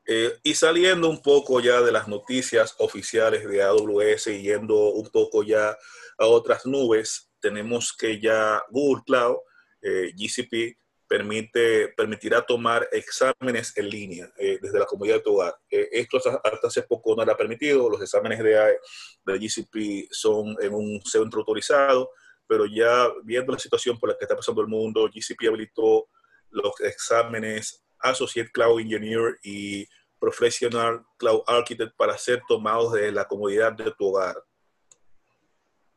Eh, 0.05 0.37
y 0.43 0.55
saliendo 0.55 1.09
un 1.09 1.23
poco 1.23 1.61
ya 1.61 1.81
de 1.81 1.93
las 1.93 2.09
noticias 2.09 2.75
oficiales 2.79 3.47
de 3.47 3.63
AWS 3.63 4.27
y 4.29 4.43
yendo 4.43 4.91
un 4.91 5.09
poco 5.11 5.45
ya 5.45 5.77
a 6.19 6.27
otras 6.27 6.67
nubes, 6.67 7.31
tenemos 7.41 7.93
que 7.93 8.21
ya 8.21 8.61
Google 8.71 9.05
Cloud, 9.07 9.37
eh, 9.83 10.13
GCP, 10.17 10.79
permite, 11.07 11.89
permitirá 11.89 12.41
tomar 12.41 12.89
exámenes 12.91 13.77
en 13.77 13.91
línea 13.91 14.33
eh, 14.39 14.59
desde 14.63 14.79
la 14.79 14.87
comunidad 14.87 15.17
de 15.17 15.23
tu 15.23 15.35
hogar. 15.35 15.55
esto 15.69 16.17
hasta, 16.17 16.41
hace 16.67 16.83
poco 16.83 17.15
no 17.15 17.23
era 17.23 17.37
permitido, 17.37 17.91
los 17.91 18.01
exámenes 18.01 18.39
de, 18.39 18.79
de 19.27 19.39
GCP 19.39 20.09
son 20.11 20.57
en 20.61 20.73
un 20.73 21.03
centro 21.05 21.41
autorizado, 21.41 22.11
pero 22.47 22.65
ya 22.67 23.09
viendo 23.25 23.53
la 23.53 23.59
situación 23.59 23.99
por 23.99 24.09
la 24.09 24.17
que 24.17 24.25
está 24.25 24.37
pasando 24.37 24.63
el 24.63 24.69
mundo, 24.69 25.11
GCP 25.13 25.49
habilitó 25.49 26.09
los 26.51 26.81
exámenes 26.81 27.85
Associate 27.99 28.51
Cloud 28.51 28.81
Engineer 28.81 29.39
y 29.43 29.87
Professional 30.19 31.05
Cloud 31.19 31.43
Architect 31.47 31.97
para 31.97 32.17
ser 32.17 32.43
tomados 32.47 32.93
de 32.93 33.11
la 33.11 33.27
comodidad 33.27 33.73
de 33.73 33.93
tu 33.93 34.07
hogar. 34.07 34.37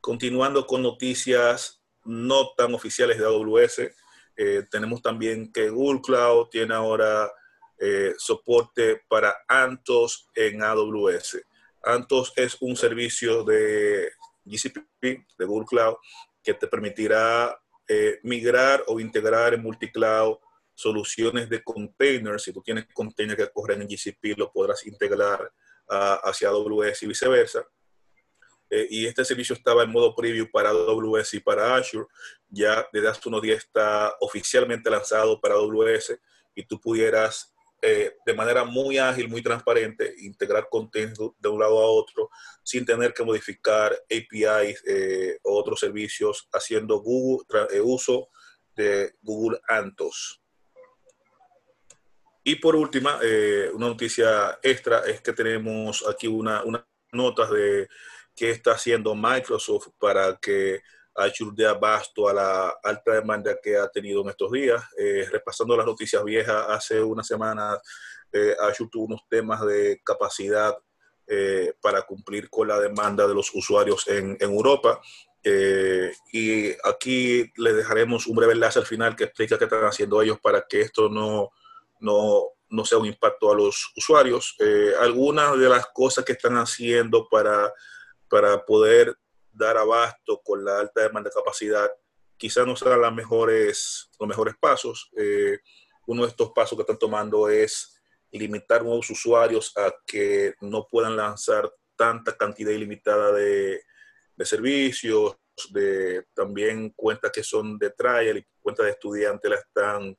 Continuando 0.02 0.66
con 0.66 0.82
noticias 0.82 1.82
no 2.06 2.54
tan 2.56 2.74
oficiales 2.74 3.18
de 3.18 3.26
AWS, 3.26 3.92
eh, 4.38 4.64
tenemos 4.70 5.02
también 5.02 5.52
que 5.52 5.70
Google 5.70 6.02
Cloud 6.02 6.48
tiene 6.50 6.74
ahora 6.74 7.32
eh, 7.80 8.14
soporte 8.18 9.02
para 9.08 9.36
Antos 9.48 10.30
en 10.36 10.64
AWS. 10.64 11.42
Antos 11.84 12.34
es 12.36 12.58
un 12.62 12.76
servicio 12.76 13.44
de 13.44 14.12
GCP, 14.44 15.26
de 15.38 15.46
Google 15.46 15.68
Cloud, 15.68 15.96
que 16.44 16.54
te 16.54 16.68
permitirá 16.68 17.60
eh, 17.88 18.20
migrar 18.24 18.84
o 18.88 19.00
integrar 19.00 19.54
en 19.54 19.62
multicloud 19.62 20.38
soluciones 20.74 21.50
de 21.50 21.64
containers. 21.64 22.44
Si 22.44 22.52
tú 22.52 22.62
tienes 22.62 22.88
containers 22.94 23.38
que 23.38 23.52
corren 23.52 23.82
en 23.82 23.88
GCP, 23.88 24.38
lo 24.38 24.52
podrás 24.52 24.86
integrar 24.86 25.42
uh, 25.90 26.28
hacia 26.28 26.50
AWS 26.50 27.04
y 27.04 27.08
viceversa. 27.08 27.66
Eh, 28.76 28.88
y 28.90 29.06
este 29.06 29.24
servicio 29.24 29.56
estaba 29.56 29.84
en 29.84 29.92
modo 29.92 30.14
preview 30.14 30.50
para 30.52 30.70
AWS 30.70 31.36
y 31.36 31.40
para 31.40 31.76
Azure. 31.76 32.08
Ya 32.50 32.86
desde 32.92 33.08
hace 33.08 33.30
unos 33.30 33.42
días 33.42 33.60
está 33.60 34.14
oficialmente 34.20 34.90
lanzado 34.90 35.40
para 35.40 35.56
AWS 35.56 36.20
y 36.56 36.64
tú 36.64 36.80
pudieras 36.82 37.56
eh, 37.88 38.18
de 38.26 38.34
manera 38.34 38.64
muy 38.64 38.98
ágil, 38.98 39.30
muy 39.30 39.44
transparente, 39.44 40.12
integrar 40.18 40.68
contenido 40.70 41.36
de 41.38 41.50
un 41.50 41.60
lado 41.60 41.80
a 41.80 41.86
otro 41.86 42.32
sin 42.64 42.84
tener 42.84 43.14
que 43.14 43.24
modificar 43.24 43.94
APIs 44.06 44.84
eh, 44.88 45.38
o 45.44 45.60
otros 45.60 45.82
servicios 45.82 46.48
haciendo 46.52 47.00
Google, 47.00 47.46
eh, 47.72 47.82
uso 47.82 48.30
de 48.76 49.14
Google 49.22 49.60
Antos. 49.68 50.42
Y 52.44 52.56
por 52.56 52.76
última, 52.76 53.20
una 53.74 53.88
noticia 53.88 54.60
extra 54.62 55.00
es 55.00 55.22
que 55.22 55.34
tenemos 55.34 56.04
aquí 56.08 56.28
una, 56.28 56.64
una 56.64 56.88
nota 57.12 57.48
de 57.48 57.88
qué 58.36 58.52
está 58.52 58.72
haciendo 58.72 59.16
Microsoft 59.16 59.88
para 60.00 60.38
que 60.38 60.82
Azure 61.16 61.56
de 61.56 61.66
abasto 61.66 62.28
a 62.28 62.34
la 62.34 62.70
alta 62.84 63.14
demanda 63.14 63.58
que 63.62 63.78
ha 63.78 63.88
tenido 63.88 64.22
en 64.22 64.30
estos 64.30 64.52
días. 64.52 64.84
Eh, 64.98 65.28
repasando 65.32 65.78
las 65.78 65.86
noticias 65.86 66.24
viejas, 66.24 66.66
hace 66.70 67.02
una 67.02 67.24
semana 67.24 67.80
eh, 68.32 68.56
Azure 68.60 68.90
tuvo 68.92 69.06
unos 69.06 69.22
temas 69.30 69.66
de 69.66 70.02
capacidad 70.04 70.78
eh, 71.28 71.74
para 71.82 72.02
cumplir 72.02 72.50
con 72.50 72.68
la 72.68 72.80
demanda 72.80 73.26
de 73.28 73.34
los 73.34 73.50
usuarios 73.56 74.08
en, 74.08 74.38
Europa. 74.40 75.02
y 76.34 76.72
aquí 76.84 77.52
les 77.56 77.76
dejaremos 77.76 78.28
un 78.28 78.36
breve 78.36 78.54
enlace 78.54 78.80
al 78.80 78.86
final 78.86 79.16
que 79.16 79.26
explica 79.26 79.58
qué 79.58 79.66
están 79.66 79.86
haciendo 79.86 80.22
ellos 80.22 80.40
para 80.40 80.66
que 80.68 80.82
esto 80.82 81.08
no, 81.08 81.52
no, 82.00 82.50
no 82.70 82.84
sea 82.84 82.98
un 82.98 83.06
impacto 83.06 83.52
a 83.52 83.56
los 83.56 83.94
usuarios. 83.96 84.58
algunas 85.00 85.58
de 85.58 85.70
las 85.70 85.86
cosas 85.94 86.26
que 86.26 86.34
están 86.34 86.58
haciendo 86.58 87.28
para, 87.30 87.72
para 88.30 88.66
poder 88.66 89.16
dar 89.52 89.78
abasto 89.78 90.42
con 90.44 90.64
la 90.66 90.80
alta 90.80 91.02
demanda 91.02 91.30
de 91.30 91.36
capacidad, 91.36 91.90
quizás 92.38 92.66
no 92.68 92.76
serán 92.76 93.02
las 93.02 93.14
mejores, 93.14 94.10
los 94.20 94.28
mejores 94.28 94.56
pasos. 94.60 95.10
Eh, 95.18 95.60
uno 96.08 96.24
de 96.24 96.30
estos 96.30 96.52
pasos 96.52 96.78
que 96.78 96.82
están 96.82 97.00
tomando 97.00 97.50
es 97.50 98.02
limitar 98.32 98.84
nuevos 98.84 99.10
usuarios 99.10 99.72
a 99.78 99.94
que 100.06 100.56
no 100.62 100.88
puedan 100.88 101.16
lanzar 101.16 101.72
tanta 101.96 102.36
cantidad 102.36 102.72
ilimitada 102.72 103.32
de, 103.32 103.82
de 104.36 104.46
servicios, 104.46 105.38
de 105.70 106.26
también 106.34 106.90
cuentas 106.90 107.32
que 107.32 107.44
son 107.44 107.78
de 107.78 107.92
trial 107.92 108.38
y 108.38 108.48
cuentas 108.62 108.86
de 108.86 108.92
estudiantes 108.92 109.50
la 109.50 109.58
están 109.58 110.18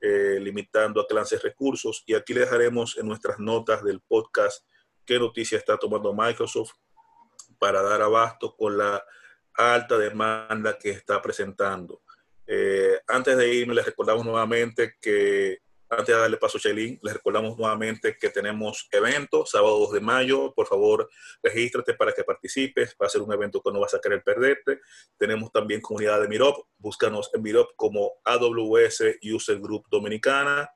eh, 0.00 0.38
limitando 0.40 1.00
a 1.00 1.06
que 1.08 1.14
lance 1.14 1.38
recursos. 1.38 2.04
Y 2.06 2.14
aquí 2.14 2.34
le 2.34 2.40
dejaremos 2.40 2.96
en 2.96 3.08
nuestras 3.08 3.38
notas 3.38 3.82
del 3.82 4.00
podcast 4.00 4.64
qué 5.04 5.18
noticia 5.18 5.58
está 5.58 5.76
tomando 5.76 6.14
Microsoft 6.14 6.72
para 7.58 7.82
dar 7.82 8.02
abasto 8.02 8.56
con 8.56 8.78
la 8.78 9.04
alta 9.54 9.98
demanda 9.98 10.78
que 10.78 10.90
está 10.90 11.20
presentando. 11.20 12.02
Eh, 12.46 13.00
antes 13.08 13.36
de 13.36 13.54
irme, 13.54 13.74
les 13.74 13.86
recordamos 13.86 14.24
nuevamente 14.24 14.94
que, 15.00 15.58
antes 15.88 16.14
de 16.14 16.20
darle 16.20 16.36
paso 16.36 16.58
a 16.58 16.60
Shailin, 16.60 16.98
les 17.02 17.14
recordamos 17.14 17.58
nuevamente 17.58 18.16
que 18.16 18.30
tenemos 18.30 18.88
eventos, 18.92 19.50
sábado 19.50 19.78
2 19.80 19.92
de 19.92 20.00
mayo, 20.00 20.52
por 20.54 20.66
favor, 20.66 21.08
regístrate 21.42 21.94
para 21.94 22.12
que 22.12 22.24
participes, 22.24 22.96
va 23.00 23.06
a 23.06 23.10
ser 23.10 23.22
un 23.22 23.32
evento 23.32 23.60
que 23.60 23.72
no 23.72 23.80
vas 23.80 23.94
a 23.94 24.00
querer 24.00 24.22
perderte. 24.22 24.80
Tenemos 25.16 25.50
también 25.50 25.80
comunidad 25.80 26.20
de 26.20 26.28
Mirop, 26.28 26.66
búscanos 26.78 27.30
en 27.34 27.42
Mirop 27.42 27.70
como 27.76 28.12
AWS 28.24 29.18
User 29.22 29.58
Group 29.58 29.86
Dominicana, 29.90 30.70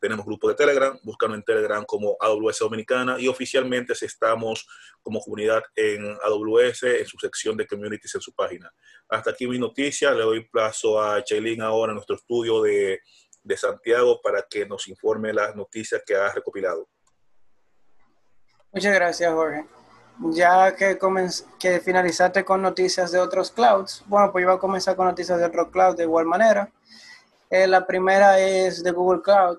tenemos 0.00 0.24
grupo 0.24 0.48
de 0.48 0.54
Telegram, 0.54 0.98
búscanos 1.02 1.36
en 1.36 1.42
Telegram 1.42 1.84
como 1.84 2.16
AWS 2.20 2.60
Dominicana 2.60 3.16
y 3.18 3.28
oficialmente 3.28 3.94
estamos 4.06 4.66
como 5.02 5.20
comunidad 5.20 5.62
en 5.74 6.16
AWS 6.22 6.82
en 6.84 7.06
su 7.06 7.18
sección 7.18 7.56
de 7.56 7.66
communities 7.66 8.14
en 8.14 8.20
su 8.20 8.32
página. 8.34 8.72
Hasta 9.08 9.30
aquí 9.30 9.46
mi 9.46 9.58
noticia. 9.58 10.12
Le 10.12 10.22
doy 10.22 10.48
plazo 10.48 11.00
a 11.00 11.22
Chaylin 11.22 11.62
ahora 11.62 11.92
en 11.92 11.96
nuestro 11.96 12.16
estudio 12.16 12.62
de, 12.62 13.00
de 13.42 13.56
Santiago 13.56 14.20
para 14.22 14.42
que 14.48 14.66
nos 14.66 14.88
informe 14.88 15.32
las 15.32 15.54
noticias 15.54 16.02
que 16.04 16.16
ha 16.16 16.32
recopilado. 16.32 16.88
Muchas 18.72 18.94
gracias, 18.94 19.32
Jorge. 19.32 19.64
Ya 20.30 20.74
que, 20.74 20.98
que 21.58 21.80
finalizaste 21.80 22.44
con 22.44 22.62
noticias 22.62 23.12
de 23.12 23.18
otros 23.18 23.50
clouds, 23.50 24.02
bueno, 24.06 24.32
pues 24.32 24.42
yo 24.42 24.48
voy 24.48 24.56
a 24.56 24.60
comenzar 24.60 24.96
con 24.96 25.06
noticias 25.06 25.38
de 25.38 25.44
otros 25.44 25.68
clouds 25.70 25.96
de 25.96 26.04
igual 26.04 26.26
manera. 26.26 26.70
Eh, 27.50 27.66
la 27.66 27.86
primera 27.86 28.38
es 28.40 28.82
de 28.82 28.90
Google 28.90 29.22
Cloud 29.22 29.58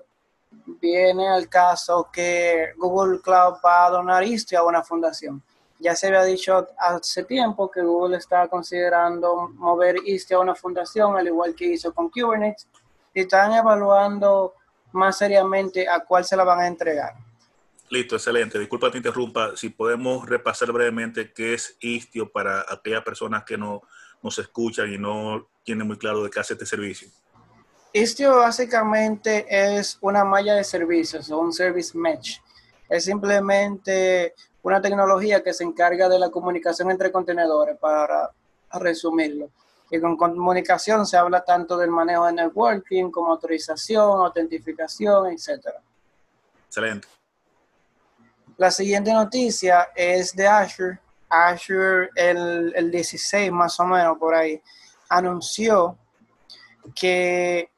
viene 0.66 1.28
al 1.28 1.48
caso 1.48 2.08
que 2.12 2.72
Google 2.76 3.20
Cloud 3.20 3.56
va 3.64 3.86
a 3.86 3.90
donar 3.90 4.24
Istio 4.24 4.60
a 4.60 4.66
una 4.66 4.82
fundación. 4.82 5.42
Ya 5.78 5.94
se 5.94 6.08
había 6.08 6.24
dicho 6.24 6.66
hace 6.78 7.24
tiempo 7.24 7.70
que 7.70 7.82
Google 7.82 8.16
está 8.16 8.48
considerando 8.48 9.48
mover 9.54 9.96
Istio 10.04 10.38
a 10.38 10.42
una 10.42 10.54
fundación, 10.54 11.16
al 11.16 11.26
igual 11.26 11.54
que 11.54 11.66
hizo 11.66 11.92
con 11.94 12.10
Kubernetes, 12.10 12.66
y 13.14 13.20
están 13.20 13.52
evaluando 13.52 14.54
más 14.92 15.18
seriamente 15.18 15.88
a 15.88 16.00
cuál 16.00 16.24
se 16.24 16.36
la 16.36 16.44
van 16.44 16.60
a 16.60 16.66
entregar. 16.66 17.14
Listo, 17.90 18.16
excelente. 18.16 18.58
Disculpa 18.58 18.90
te 18.90 18.98
interrumpa. 18.98 19.56
Si 19.56 19.70
podemos 19.70 20.28
repasar 20.28 20.72
brevemente 20.72 21.32
qué 21.32 21.54
es 21.54 21.76
Istio 21.80 22.30
para 22.30 22.64
aquellas 22.68 23.02
personas 23.02 23.44
que 23.44 23.56
no 23.56 23.82
nos 24.22 24.38
escuchan 24.38 24.92
y 24.92 24.98
no 24.98 25.48
tienen 25.62 25.86
muy 25.86 25.96
claro 25.96 26.22
de 26.22 26.30
qué 26.30 26.40
hace 26.40 26.54
este 26.54 26.66
servicio. 26.66 27.08
Istio 27.92 28.36
básicamente 28.36 29.46
es 29.48 29.98
una 30.00 30.24
malla 30.24 30.54
de 30.54 30.64
servicios 30.64 31.30
o 31.30 31.38
un 31.38 31.52
service 31.52 31.96
mesh. 31.96 32.40
Es 32.88 33.04
simplemente 33.04 34.34
una 34.62 34.80
tecnología 34.80 35.42
que 35.42 35.54
se 35.54 35.64
encarga 35.64 36.08
de 36.08 36.18
la 36.18 36.30
comunicación 36.30 36.90
entre 36.90 37.10
contenedores, 37.10 37.78
para 37.78 38.30
resumirlo. 38.74 39.50
Y 39.90 39.98
con 40.00 40.16
comunicación 40.16 41.06
se 41.06 41.16
habla 41.16 41.42
tanto 41.42 41.78
del 41.78 41.90
manejo 41.90 42.26
de 42.26 42.32
networking 42.34 43.10
como 43.10 43.32
autorización, 43.32 44.20
autentificación, 44.20 45.32
etc. 45.32 45.68
Excelente. 46.66 47.08
La 48.58 48.70
siguiente 48.70 49.12
noticia 49.12 49.88
es 49.94 50.36
de 50.36 50.46
Azure. 50.46 50.98
Azure 51.30 52.10
el, 52.16 52.72
el 52.74 52.90
16 52.90 53.50
más 53.52 53.78
o 53.80 53.86
menos 53.86 54.18
por 54.18 54.34
ahí 54.34 54.60
anunció 55.08 55.96
que 56.94 57.70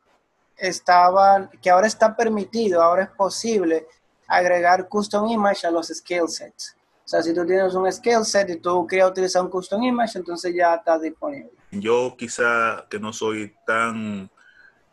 estaban, 0.60 1.50
que 1.62 1.70
ahora 1.70 1.86
está 1.86 2.14
permitido, 2.14 2.82
ahora 2.82 3.04
es 3.04 3.10
posible 3.10 3.86
agregar 4.26 4.88
custom 4.88 5.28
image 5.28 5.66
a 5.66 5.70
los 5.70 5.88
scale 5.88 6.28
sets. 6.28 6.76
O 7.04 7.08
sea, 7.10 7.22
si 7.22 7.34
tú 7.34 7.44
tienes 7.44 7.74
un 7.74 7.90
scale 7.90 8.24
set 8.24 8.50
y 8.50 8.56
tú 8.56 8.86
quieres 8.86 9.08
utilizar 9.08 9.42
un 9.42 9.50
custom 9.50 9.82
image, 9.82 10.18
entonces 10.18 10.54
ya 10.54 10.74
está 10.74 10.98
disponible. 10.98 11.50
Yo 11.72 12.14
quizá 12.16 12.86
que 12.88 13.00
no 13.00 13.12
soy 13.12 13.54
tan 13.66 14.30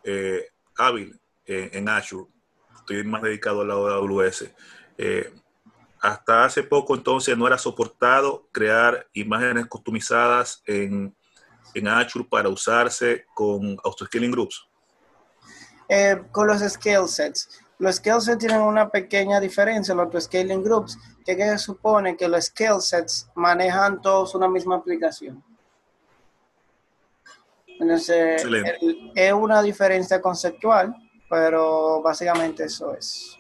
eh, 0.04 0.48
hábil 0.76 1.20
en 1.46 1.88
Azure, 1.88 2.30
estoy 2.76 3.04
más 3.04 3.22
dedicado 3.22 3.62
al 3.62 3.68
lado 3.68 3.88
de 3.88 3.94
AWS. 3.94 4.52
Eh, 4.98 5.34
hasta 6.00 6.46
hace 6.46 6.64
poco 6.64 6.96
entonces 6.96 7.38
no 7.38 7.48
era 7.48 7.58
soportado 7.58 8.48
crear 8.52 9.08
imágenes 9.14 9.66
customizadas 9.68 10.62
en, 10.66 11.16
en 11.74 11.88
Azure 11.88 12.28
para 12.30 12.50
usarse 12.50 13.26
con 13.34 13.78
auto-scaling 13.84 14.32
groups. 14.32 14.68
Eh, 15.90 16.22
con 16.32 16.48
los 16.48 16.60
scale 16.62 17.08
sets. 17.08 17.50
Los 17.80 17.96
scale 17.96 18.22
sets 18.22 18.40
tienen 18.40 18.62
una 18.62 18.90
pequeña 18.90 19.40
diferencia, 19.40 19.94
los 19.94 20.06
auto-scaling 20.06 20.64
groups, 20.64 20.98
que, 21.26 21.38
que 21.38 21.58
supone 21.58 22.18
que 22.18 22.28
los 22.28 22.46
scale 22.46 22.82
sets 22.82 23.30
manejan 23.36 24.02
todos 24.02 24.36
una 24.36 24.50
misma 24.50 24.76
aplicación. 24.76 25.44
Entonces, 27.80 28.44
es 29.16 29.34
una 29.34 29.62
diferencia 29.62 30.20
conceptual, 30.20 30.96
pero 31.30 32.02
básicamente 32.02 32.64
eso 32.64 32.94
es. 32.96 33.38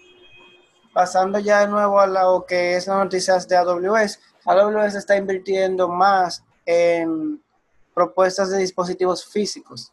Pasando 0.93 1.39
ya 1.39 1.61
de 1.61 1.67
nuevo 1.67 1.99
a 1.99 2.07
lo 2.07 2.45
que 2.47 2.75
es 2.75 2.87
las 2.87 2.97
noticias 2.97 3.47
de 3.47 3.55
AWS, 3.55 4.19
AWS 4.45 4.95
está 4.95 5.15
invirtiendo 5.15 5.87
más 5.87 6.43
en 6.65 7.41
propuestas 7.93 8.51
de 8.51 8.59
dispositivos 8.59 9.25
físicos. 9.25 9.91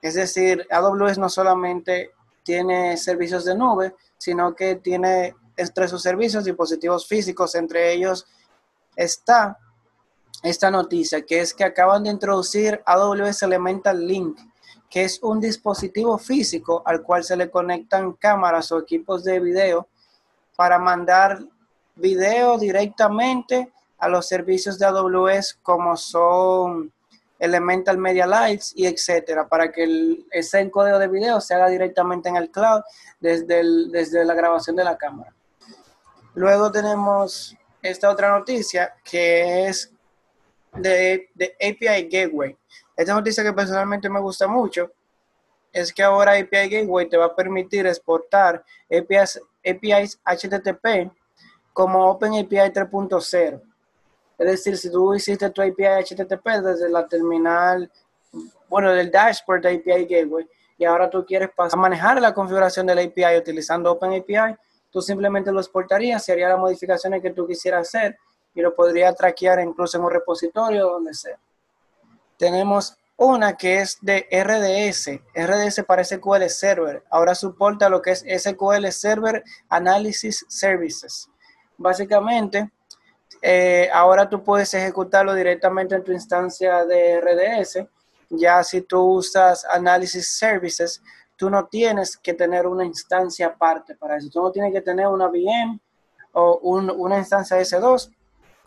Es 0.00 0.14
decir, 0.14 0.66
AWS 0.70 1.18
no 1.18 1.28
solamente 1.28 2.12
tiene 2.42 2.96
servicios 2.96 3.44
de 3.44 3.56
nube, 3.56 3.94
sino 4.16 4.54
que 4.54 4.76
tiene 4.76 5.34
entre 5.56 5.88
sus 5.88 6.02
servicios 6.02 6.44
dispositivos 6.44 7.06
físicos, 7.06 7.54
entre 7.54 7.92
ellos 7.92 8.26
está 8.94 9.58
esta 10.42 10.70
noticia, 10.70 11.22
que 11.22 11.40
es 11.40 11.52
que 11.52 11.64
acaban 11.64 12.04
de 12.04 12.10
introducir 12.10 12.80
AWS 12.86 13.42
Elemental 13.42 14.06
Link, 14.06 14.38
que 14.88 15.04
es 15.04 15.20
un 15.22 15.40
dispositivo 15.40 16.16
físico 16.16 16.82
al 16.86 17.02
cual 17.02 17.24
se 17.24 17.36
le 17.36 17.50
conectan 17.50 18.12
cámaras 18.12 18.70
o 18.72 18.78
equipos 18.78 19.24
de 19.24 19.40
video 19.40 19.88
para 20.56 20.78
mandar 20.78 21.40
video 21.96 22.56
directamente 22.56 23.70
a 23.98 24.08
los 24.08 24.26
servicios 24.26 24.78
de 24.78 24.86
AWS 24.86 25.58
como 25.62 25.96
son 25.96 26.92
Elemental 27.38 27.98
Media 27.98 28.26
Lights 28.26 28.72
y 28.76 28.86
etcétera, 28.86 29.48
para 29.48 29.70
que 29.70 29.84
el, 29.84 30.26
ese 30.30 30.60
encodeo 30.60 30.98
de 30.98 31.08
video 31.08 31.40
se 31.40 31.54
haga 31.54 31.68
directamente 31.68 32.28
en 32.28 32.36
el 32.36 32.50
cloud 32.50 32.82
desde, 33.20 33.62
desde 33.90 34.24
la 34.24 34.34
grabación 34.34 34.76
de 34.76 34.84
la 34.84 34.96
cámara. 34.96 35.32
Luego 36.34 36.70
tenemos 36.70 37.56
esta 37.82 38.10
otra 38.10 38.30
noticia 38.30 38.94
que 39.04 39.66
es 39.66 39.92
de, 40.74 41.30
de 41.34 41.56
API 41.60 42.08
Gateway. 42.08 42.56
Esta 42.96 43.14
noticia 43.14 43.44
que 43.44 43.52
personalmente 43.52 44.08
me 44.08 44.20
gusta 44.20 44.46
mucho 44.46 44.92
es 45.72 45.92
que 45.92 46.02
ahora 46.02 46.32
API 46.32 46.68
Gateway 46.68 47.08
te 47.08 47.16
va 47.16 47.26
a 47.26 47.36
permitir 47.36 47.86
exportar 47.86 48.64
APIs, 48.90 49.40
APIs 49.64 50.20
HTTP 50.24 51.10
como 51.72 52.10
OpenAPI 52.10 52.72
3.0. 52.72 53.62
Es 54.38 54.46
decir, 54.46 54.78
si 54.78 54.90
tú 54.90 55.14
hiciste 55.14 55.50
tu 55.50 55.60
API 55.60 56.04
HTTP 56.04 56.46
desde 56.62 56.88
la 56.88 57.06
terminal, 57.06 57.90
bueno, 58.68 58.92
del 58.92 59.10
dashboard 59.10 59.62
de 59.62 59.74
API 59.74 60.06
Gateway, 60.06 60.48
y 60.78 60.84
ahora 60.84 61.10
tú 61.10 61.26
quieres 61.26 61.50
pasar 61.50 61.76
a 61.78 61.82
manejar 61.82 62.20
la 62.20 62.32
configuración 62.32 62.86
del 62.86 63.00
API 63.00 63.36
utilizando 63.36 63.90
OpenAPI, 63.90 64.56
tú 64.90 65.02
simplemente 65.02 65.50
lo 65.50 65.60
exportarías 65.60 66.28
y 66.28 66.32
harías 66.32 66.50
las 66.50 66.58
modificaciones 66.60 67.20
que 67.20 67.30
tú 67.30 67.46
quisieras 67.46 67.88
hacer 67.88 68.16
y 68.54 68.60
lo 68.60 68.74
podría 68.74 69.12
traquear 69.12 69.58
incluso 69.60 69.98
en 69.98 70.04
un 70.04 70.10
repositorio 70.12 70.88
o 70.88 70.92
donde 70.94 71.14
sea. 71.14 71.38
Tenemos 72.36 72.96
una 73.16 73.56
que 73.56 73.80
es 73.80 73.98
de 74.00 74.28
RDS. 74.30 75.20
RDS 75.34 75.84
para 75.84 76.04
SQL 76.04 76.48
Server. 76.48 77.02
Ahora 77.10 77.34
soporta 77.34 77.88
lo 77.88 78.00
que 78.00 78.12
es 78.12 78.24
SQL 78.24 78.86
Server 78.92 79.42
Analysis 79.68 80.46
Services. 80.48 81.28
Básicamente, 81.76 82.70
eh, 83.42 83.88
ahora 83.92 84.28
tú 84.28 84.42
puedes 84.42 84.72
ejecutarlo 84.74 85.34
directamente 85.34 85.94
en 85.94 86.04
tu 86.04 86.12
instancia 86.12 86.84
de 86.84 87.20
RDS. 87.20 87.86
Ya 88.30 88.62
si 88.62 88.82
tú 88.82 89.00
usas 89.00 89.64
Analysis 89.64 90.36
Services, 90.36 91.02
tú 91.36 91.48
no 91.48 91.66
tienes 91.66 92.16
que 92.16 92.34
tener 92.34 92.66
una 92.66 92.84
instancia 92.84 93.46
aparte 93.46 93.94
para 93.94 94.16
eso. 94.16 94.28
Tú 94.30 94.42
no 94.42 94.50
tienes 94.50 94.72
que 94.72 94.80
tener 94.80 95.06
una 95.06 95.28
VM 95.28 95.80
o 96.32 96.58
una 96.62 97.18
instancia 97.18 97.58
S2 97.58 98.10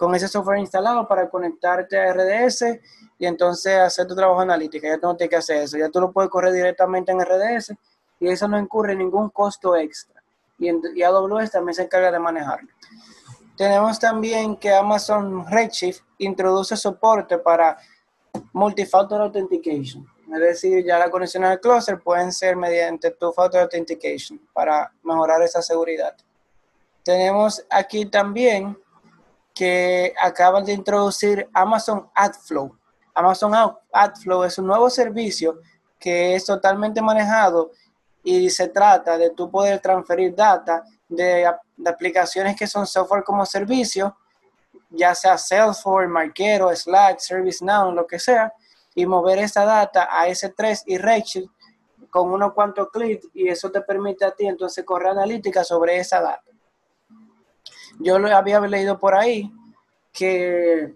con 0.01 0.15
ese 0.15 0.27
software 0.27 0.57
instalado 0.57 1.07
para 1.07 1.29
conectarte 1.29 1.99
a 1.99 2.11
RDS 2.11 2.79
y 3.19 3.27
entonces 3.27 3.77
hacer 3.77 4.07
tu 4.07 4.15
trabajo 4.15 4.41
analítico. 4.41 4.87
Ya 4.87 4.97
tú 4.97 5.05
no 5.05 5.15
tienes 5.15 5.29
que 5.29 5.35
hacer 5.35 5.57
eso, 5.57 5.77
ya 5.77 5.89
tú 5.89 6.01
lo 6.01 6.11
puedes 6.11 6.31
correr 6.31 6.53
directamente 6.53 7.11
en 7.11 7.19
RDS 7.19 7.73
y 8.19 8.27
eso 8.27 8.47
no 8.47 8.57
incurre 8.57 8.95
ningún 8.95 9.29
costo 9.29 9.75
extra. 9.75 10.23
Y, 10.57 10.69
AWS 11.03 11.51
también 11.51 11.75
se 11.75 11.83
encarga 11.83 12.11
de 12.11 12.17
manejarlo. 12.17 12.67
Tenemos 13.61 13.99
también 13.99 14.55
que 14.55 14.73
Amazon 14.73 15.45
Redshift 15.45 16.01
introduce 16.17 16.75
soporte 16.75 17.37
para 17.37 17.77
multifactor 18.53 19.21
authentication. 19.21 20.03
Es 20.33 20.39
decir, 20.39 20.83
ya 20.83 20.97
la 20.97 21.11
conexión 21.11 21.43
al 21.43 21.59
cluster 21.59 21.99
pueden 21.99 22.31
ser 22.31 22.55
mediante 22.55 23.11
two 23.11 23.31
factor 23.31 23.61
authentication 23.61 24.41
para 24.51 24.91
mejorar 25.03 25.43
esa 25.43 25.61
seguridad. 25.61 26.17
Tenemos 27.03 27.63
aquí 27.69 28.07
también 28.07 28.75
que 29.53 30.11
acaban 30.19 30.65
de 30.65 30.73
introducir 30.73 31.47
Amazon 31.53 32.09
AdFlow. 32.15 32.75
Amazon 33.13 33.75
AdFlow 33.91 34.43
es 34.43 34.57
un 34.57 34.65
nuevo 34.65 34.89
servicio 34.89 35.59
que 35.99 36.33
es 36.33 36.45
totalmente 36.45 36.99
manejado 36.99 37.69
y 38.23 38.49
se 38.49 38.69
trata 38.69 39.19
de 39.19 39.29
tú 39.29 39.51
poder 39.51 39.79
transferir 39.79 40.33
data 40.33 40.83
de, 41.11 41.45
aplicaciones 41.85 42.55
que 42.55 42.67
son 42.67 42.87
software 42.87 43.23
como 43.23 43.45
servicio, 43.45 44.15
ya 44.89 45.13
sea 45.13 45.37
Salesforce, 45.37 46.07
Markero, 46.07 46.73
Slack, 46.75 47.19
ServiceNow, 47.19 47.91
lo 47.91 48.07
que 48.07 48.17
sea, 48.17 48.53
y 48.95 49.05
mover 49.05 49.39
esa 49.39 49.65
data 49.65 50.07
a 50.09 50.27
S3 50.27 50.83
y 50.87 50.97
Redshift 50.97 51.49
con 52.09 52.31
unos 52.31 52.53
cuantos 52.53 52.89
clics 52.91 53.27
y 53.33 53.47
eso 53.47 53.71
te 53.71 53.81
permite 53.81 54.25
a 54.25 54.31
ti 54.31 54.45
entonces 54.45 54.83
correr 54.83 55.09
analítica 55.09 55.63
sobre 55.63 55.97
esa 55.97 56.21
data. 56.21 56.43
Yo 57.99 58.19
lo 58.19 58.35
había 58.35 58.59
leído 58.59 58.99
por 58.99 59.15
ahí 59.15 59.51
que 60.11 60.93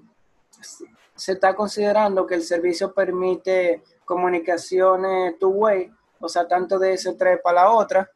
se 1.15 1.31
está 1.33 1.55
considerando 1.55 2.25
que 2.25 2.35
el 2.35 2.43
servicio 2.43 2.93
permite 2.93 3.83
comunicaciones 4.03 5.39
two-way, 5.39 5.91
o 6.19 6.27
sea, 6.27 6.47
tanto 6.47 6.77
de 6.79 6.93
S3 6.93 7.41
para 7.41 7.63
la 7.63 7.71
otra, 7.71 8.11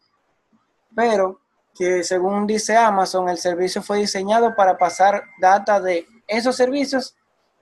pero 0.94 1.40
que 1.76 2.04
según 2.04 2.48
dice 2.48 2.76
Amazon, 2.76 3.30
el 3.30 3.38
servicio 3.38 3.82
fue 3.82 4.00
diseñado 4.00 4.56
para 4.56 4.78
pasar 4.78 5.24
data 5.40 5.80
de 5.80 6.06
esos 6.28 6.56
servicios 6.56 7.16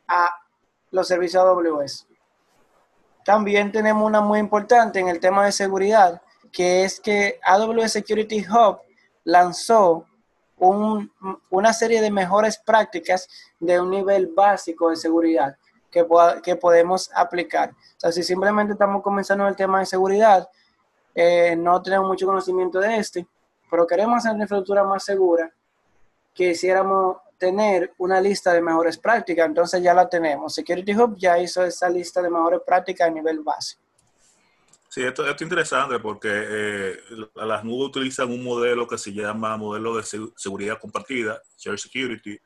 a 0.08 0.30
los 0.92 1.08
servicios 1.08 1.44
AWS. 1.44 2.08
También 3.24 3.72
tenemos 3.72 4.06
una 4.06 4.22
muy 4.22 4.40
importante 4.40 5.00
en 5.00 5.10
el 5.10 5.20
tema 5.20 5.46
de 5.46 5.52
seguridad, 5.52 6.22
que 6.52 6.84
es 6.86 7.00
que 7.00 7.40
AWS 7.44 7.92
Security 7.92 8.46
Hub 8.48 8.80
lanzó 9.26 10.06
una 10.58 11.74
serie 11.74 12.02
de 12.02 12.10
mejores 12.10 12.58
prácticas 12.58 13.28
de 13.60 13.80
un 13.80 13.92
nivel 13.92 14.28
básico 14.28 14.90
de 14.90 14.96
seguridad 14.96 15.56
que, 15.92 16.06
que 16.44 16.56
podemos 16.56 17.12
aplicar. 17.14 17.72
O 17.72 18.00
sea, 18.00 18.12
si 18.12 18.24
simplemente 18.24 18.74
estamos 18.74 19.04
comenzando 19.04 19.48
el 19.48 19.56
tema 19.56 19.80
de 19.80 19.86
seguridad, 19.86 20.50
eh, 21.14 21.56
no 21.56 21.82
tenemos 21.82 22.08
mucho 22.08 22.26
conocimiento 22.26 22.80
de 22.80 22.98
este, 22.98 23.28
pero 23.70 23.86
queremos 23.86 24.18
hacer 24.18 24.34
una 24.34 24.44
infraestructura 24.44 24.84
más 24.84 25.04
segura, 25.04 25.52
quisiéramos 26.34 27.18
tener 27.38 27.94
una 27.98 28.20
lista 28.20 28.54
de 28.54 28.62
mejores 28.62 28.98
prácticas, 28.98 29.46
entonces 29.46 29.82
ya 29.82 29.94
la 29.94 30.10
tenemos. 30.10 30.54
Security 30.54 30.96
Hub 30.96 31.16
ya 31.18 31.38
hizo 31.40 31.64
esa 31.64 31.90
lista 31.90 32.22
de 32.22 32.30
mejores 32.30 32.62
prácticas 32.66 33.08
a 33.08 33.12
nivel 33.12 33.42
básico. 33.42 33.82
Sí, 34.90 35.04
esto, 35.04 35.30
es 35.30 35.40
interesante 35.42 36.00
porque 36.00 36.30
eh, 36.32 36.98
las 37.36 37.64
nubes 37.64 37.90
utilizan 37.90 38.32
un 38.32 38.44
modelo 38.44 38.88
que 38.88 38.98
se 38.98 39.12
llama 39.12 39.58
modelo 39.58 39.98
de 39.98 40.04
seguridad 40.36 40.80
compartida, 40.80 41.42
Share 41.58 41.78
Security, 41.78 42.40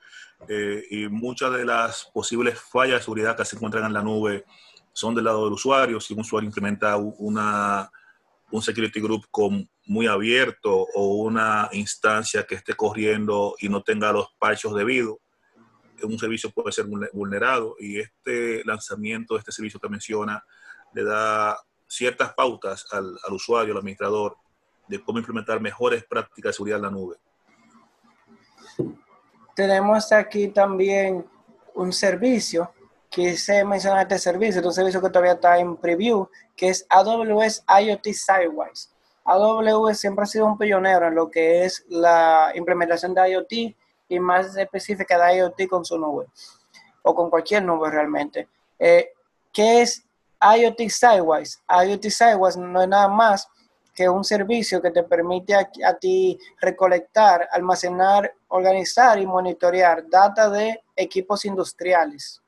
eh, 0.48 0.84
y 0.90 1.08
muchas 1.08 1.54
de 1.54 1.64
las 1.64 2.06
posibles 2.06 2.60
fallas 2.60 2.98
de 2.98 3.04
seguridad 3.04 3.38
que 3.38 3.46
se 3.46 3.56
encuentran 3.56 3.86
en 3.86 3.94
la 3.94 4.02
nube 4.02 4.44
son 4.92 5.14
del 5.14 5.26
lado 5.26 5.46
del 5.46 5.54
usuario. 5.54 6.00
Si 6.00 6.14
un 6.14 6.22
usuario 6.22 6.48
implementa 6.48 6.98
una, 6.98 7.90
un 8.50 8.62
security 8.62 9.00
group 9.00 9.28
con 9.30 9.70
muy 9.92 10.08
abierto 10.08 10.88
o 10.94 11.16
una 11.16 11.68
instancia 11.74 12.46
que 12.48 12.56
esté 12.56 12.76
corriendo 12.76 13.56
y 13.60 13.68
no 13.68 13.84
tenga 13.84 14.14
los 14.14 14.28
patchos 14.40 14.74
debidos, 14.74 15.18
un 16.02 16.18
servicio 16.18 16.50
puede 16.50 16.72
ser 16.72 16.86
vulnerado 17.12 17.76
y 17.78 18.00
este 18.00 18.64
lanzamiento 18.64 19.34
de 19.34 19.40
este 19.40 19.52
servicio 19.52 19.82
que 19.82 19.90
menciona 19.90 20.46
le 20.94 21.04
da 21.04 21.60
ciertas 21.88 22.34
pautas 22.34 22.86
al, 22.92 23.18
al 23.22 23.34
usuario, 23.34 23.74
al 23.74 23.80
administrador, 23.80 24.38
de 24.88 25.04
cómo 25.04 25.20
implementar 25.20 25.60
mejores 25.60 26.06
prácticas 26.06 26.52
de 26.52 26.54
seguridad 26.54 26.78
en 26.78 26.84
la 26.84 26.90
nube. 26.90 27.18
Tenemos 29.54 30.10
aquí 30.14 30.48
también 30.48 31.26
un 31.76 31.92
servicio 31.92 32.74
que 33.10 33.36
se 33.36 33.66
menciona 33.66 34.04
este 34.04 34.18
servicio, 34.20 34.62
es 34.62 34.66
un 34.66 34.74
servicio 34.74 35.02
que 35.02 35.10
todavía 35.10 35.34
está 35.34 35.60
en 35.60 35.76
preview, 35.76 36.30
que 36.56 36.70
es 36.70 36.86
AWS 36.90 37.66
IoT 37.68 38.06
Sidewise. 38.06 38.91
AWS 39.24 40.00
siempre 40.00 40.24
ha 40.24 40.28
sido 40.28 40.46
un 40.46 40.58
pionero 40.58 41.08
en 41.08 41.16
lo 41.16 41.30
que 41.30 41.66
es 41.66 41.86
la 41.90 42.52
implementación 42.56 43.14
de 43.14 43.32
IoT 43.32 43.76
y 44.10 44.20
más 44.20 44.56
específica 44.58 45.18
de 45.18 45.38
IoT 45.38 45.68
con 45.70 45.86
su 45.86 45.98
nube 45.98 46.28
o 47.04 47.16
con 47.16 47.30
cualquier 47.30 47.64
nube 47.64 47.90
realmente. 47.90 48.48
Eh, 48.78 49.12
¿Qué 49.54 49.82
es 49.82 50.06
IoT 50.42 50.90
Sidewise? 50.90 51.60
IoT 51.68 52.10
Sidewise 52.10 52.60
no 52.60 52.82
es 52.82 52.88
nada 52.88 53.08
más 53.08 53.48
que 53.94 54.08
un 54.10 54.24
servicio 54.24 54.82
que 54.82 54.92
te 54.92 55.04
permite 55.04 55.54
a, 55.54 55.98
ti 56.00 56.40
recolectar, 56.60 57.48
almacenar, 57.52 58.34
organizar 58.48 59.20
y 59.20 59.26
monitorear 59.26 60.10
data 60.10 60.50
de 60.50 60.82
equipos 60.96 61.46
industriales. 61.46 62.42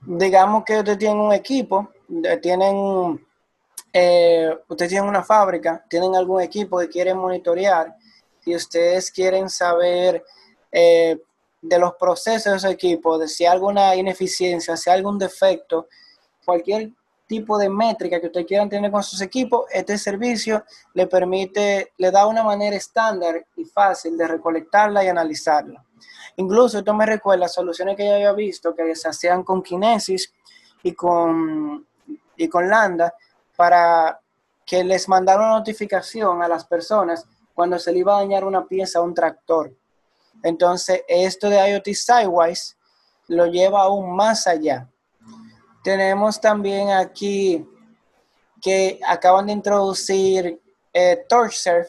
Digamos 0.00 0.64
que 0.64 0.78
ustedes 0.78 0.98
tienen 0.98 1.18
un 1.18 1.32
equipo, 1.32 1.90
tienen, 2.42 3.26
eh, 3.92 4.50
ustedes 4.68 4.90
tienen 4.90 5.08
una 5.08 5.24
fábrica, 5.24 5.84
tienen 5.88 6.14
algún 6.14 6.42
equipo 6.42 6.78
que 6.78 6.88
quieren 6.88 7.16
monitorear 7.16 7.94
y 8.44 8.54
ustedes 8.54 9.10
quieren 9.10 9.48
saber 9.48 10.24
eh, 10.70 11.18
de 11.60 11.78
los 11.78 11.94
procesos 11.94 12.52
de 12.52 12.56
ese 12.58 12.70
equipo, 12.70 13.18
de 13.18 13.28
si 13.28 13.44
hay 13.44 13.52
alguna 13.52 13.94
ineficiencia, 13.96 14.76
si 14.76 14.90
hay 14.90 14.98
algún 14.98 15.18
defecto, 15.18 15.88
cualquier 16.44 16.92
tipo 17.26 17.58
de 17.58 17.68
métrica 17.68 18.20
que 18.20 18.26
ustedes 18.26 18.46
quieran 18.46 18.68
tener 18.68 18.90
con 18.90 19.02
sus 19.02 19.20
equipos, 19.20 19.66
este 19.70 19.98
servicio 19.98 20.64
le 20.94 21.06
permite, 21.06 21.92
le 21.98 22.10
da 22.10 22.26
una 22.26 22.42
manera 22.42 22.76
estándar 22.76 23.46
y 23.56 23.64
fácil 23.64 24.16
de 24.16 24.26
recolectarla 24.26 25.04
y 25.04 25.08
analizarla. 25.08 25.84
Incluso 26.36 26.78
esto 26.78 26.94
me 26.94 27.04
recuerda 27.04 27.48
soluciones 27.48 27.96
que 27.96 28.04
ya 28.04 28.14
había 28.14 28.32
visto 28.32 28.74
que 28.74 28.94
se 28.94 29.08
hacían 29.08 29.42
con 29.42 29.62
Kinesis 29.62 30.32
y 30.82 30.92
con, 30.92 31.86
y 32.36 32.48
con 32.48 32.68
Lambda 32.68 33.12
para 33.58 34.20
que 34.64 34.84
les 34.84 35.08
mandara 35.08 35.40
una 35.40 35.58
notificación 35.58 36.42
a 36.42 36.48
las 36.48 36.64
personas 36.64 37.26
cuando 37.52 37.76
se 37.78 37.92
le 37.92 37.98
iba 37.98 38.16
a 38.16 38.20
dañar 38.20 38.44
una 38.44 38.64
pieza 38.64 39.00
a 39.00 39.02
un 39.02 39.12
tractor. 39.12 39.74
Entonces, 40.42 41.02
esto 41.08 41.50
de 41.50 41.70
IoT 41.70 41.88
Sidewise 41.88 42.76
lo 43.26 43.46
lleva 43.46 43.82
aún 43.82 44.14
más 44.14 44.46
allá 44.46 44.88
tenemos 45.82 46.40
también 46.40 46.90
aquí 46.90 47.66
que 48.60 49.00
acaban 49.06 49.46
de 49.46 49.52
introducir 49.52 50.60
eh, 50.92 51.24
TorchSurf, 51.28 51.88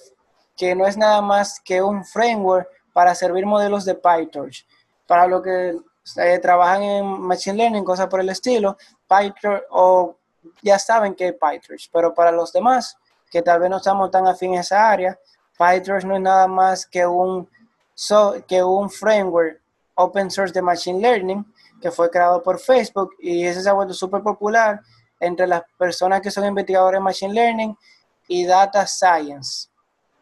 que 0.55 0.75
no 0.75 0.85
es 0.85 0.97
nada 0.97 1.21
más 1.21 1.59
que 1.59 1.81
un 1.81 2.05
framework 2.05 2.69
para 2.93 3.15
servir 3.15 3.45
modelos 3.45 3.85
de 3.85 3.95
PyTorch. 3.95 4.65
Para 5.07 5.27
los 5.27 5.41
que 5.41 5.77
eh, 6.17 6.39
trabajan 6.39 6.83
en 6.83 7.05
Machine 7.05 7.57
Learning, 7.57 7.83
cosas 7.83 8.07
por 8.07 8.19
el 8.19 8.29
estilo, 8.29 8.77
PyTorch 9.07 9.63
o 9.71 10.17
ya 10.61 10.79
saben 10.79 11.15
que 11.15 11.29
es 11.29 11.33
PyTorch, 11.33 11.89
pero 11.91 12.13
para 12.13 12.31
los 12.31 12.51
demás, 12.51 12.97
que 13.29 13.41
tal 13.41 13.59
vez 13.59 13.69
no 13.69 13.77
estamos 13.77 14.11
tan 14.11 14.27
afín 14.27 14.57
a 14.57 14.61
esa 14.61 14.89
área, 14.89 15.17
PyTorch 15.57 16.05
no 16.05 16.15
es 16.15 16.21
nada 16.21 16.47
más 16.47 16.85
que 16.85 17.05
un, 17.05 17.49
que 18.47 18.63
un 18.63 18.89
framework 18.89 19.61
open 19.95 20.31
source 20.31 20.53
de 20.53 20.61
Machine 20.61 20.99
Learning 20.99 21.45
que 21.81 21.91
fue 21.91 22.09
creado 22.09 22.41
por 22.41 22.59
Facebook 22.59 23.15
y 23.19 23.45
ese 23.45 23.61
se 23.61 23.69
ha 23.69 23.73
vuelto 23.73 23.93
súper 23.93 24.21
popular 24.21 24.81
entre 25.19 25.47
las 25.47 25.63
personas 25.77 26.21
que 26.21 26.31
son 26.31 26.45
investigadores 26.45 26.99
de 26.99 27.03
Machine 27.03 27.33
Learning 27.33 27.77
y 28.27 28.45
Data 28.45 28.85
Science. 28.87 29.67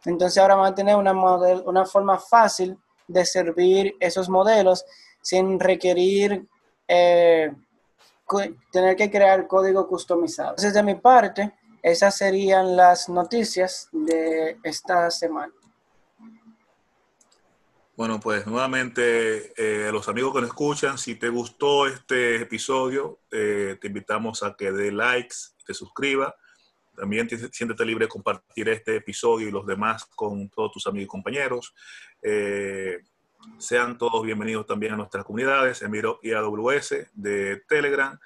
Entonces 0.05 0.37
ahora 0.37 0.55
van 0.55 0.71
a 0.71 0.75
tener 0.75 0.95
una, 0.95 1.13
una 1.13 1.85
forma 1.85 2.17
fácil 2.17 2.77
de 3.07 3.25
servir 3.25 3.95
esos 3.99 4.29
modelos 4.29 4.85
sin 5.21 5.59
requerir 5.59 6.47
eh, 6.87 7.51
tener 8.71 8.95
que 8.95 9.09
crear 9.09 9.47
código 9.47 9.87
customizado. 9.87 10.49
Entonces 10.49 10.73
de 10.73 10.83
mi 10.83 10.95
parte, 10.95 11.53
esas 11.81 12.17
serían 12.17 12.75
las 12.75 13.09
noticias 13.09 13.89
de 13.91 14.57
esta 14.63 15.09
semana. 15.11 15.53
Bueno, 17.97 18.19
pues 18.19 18.45
nuevamente, 18.45 19.53
eh, 19.57 19.91
los 19.91 20.07
amigos 20.07 20.31
que 20.31 20.41
nos 20.41 20.49
escuchan, 20.49 20.99
si 20.99 21.15
te 21.15 21.29
gustó 21.29 21.87
este 21.87 22.35
episodio, 22.43 23.21
eh, 23.31 23.75
te 23.81 23.87
invitamos 23.87 24.43
a 24.43 24.55
que 24.55 24.71
dé 24.71 24.91
likes, 24.91 25.35
te 25.65 25.73
suscriba. 25.73 26.35
También 26.95 27.27
te, 27.27 27.51
siéntete 27.51 27.85
libre 27.85 28.05
de 28.05 28.09
compartir 28.09 28.69
este 28.69 28.97
episodio 28.97 29.47
y 29.47 29.51
los 29.51 29.65
demás 29.65 30.05
con 30.15 30.47
todos 30.49 30.73
tus 30.73 30.85
amigos 30.85 31.05
y 31.05 31.07
compañeros. 31.07 31.73
Eh, 32.21 32.99
sean 33.57 33.97
todos 33.97 34.23
bienvenidos 34.25 34.65
también 34.65 34.93
a 34.93 34.97
nuestras 34.97 35.23
comunidades, 35.25 35.81
Emiro 35.81 36.19
y 36.23 36.31
AWS 36.33 37.07
de 37.13 37.63
Telegram. 37.67 38.19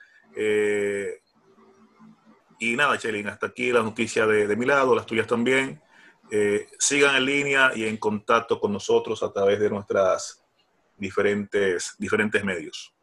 y 2.60 2.76
nada, 2.76 2.98
Chelin, 2.98 3.28
hasta 3.28 3.48
aquí 3.48 3.72
la 3.72 3.84
noticia 3.84 4.26
de, 4.28 4.48
de 4.48 4.56
mi 4.56 4.66
lado, 4.66 4.96
las 4.96 5.06
tuyas 5.06 5.28
también. 5.28 5.82
Eh, 6.34 6.70
sigan 6.80 7.18
en 7.18 7.26
línea 7.26 7.72
y 7.76 7.84
en 7.84 7.98
contacto 7.98 8.58
con 8.58 8.72
nosotros 8.72 9.22
a 9.22 9.34
través 9.34 9.60
de 9.60 9.70
nuestras 9.70 10.42
diferentes, 10.98 11.94
diferentes 11.98 12.42
medios. 12.46 12.94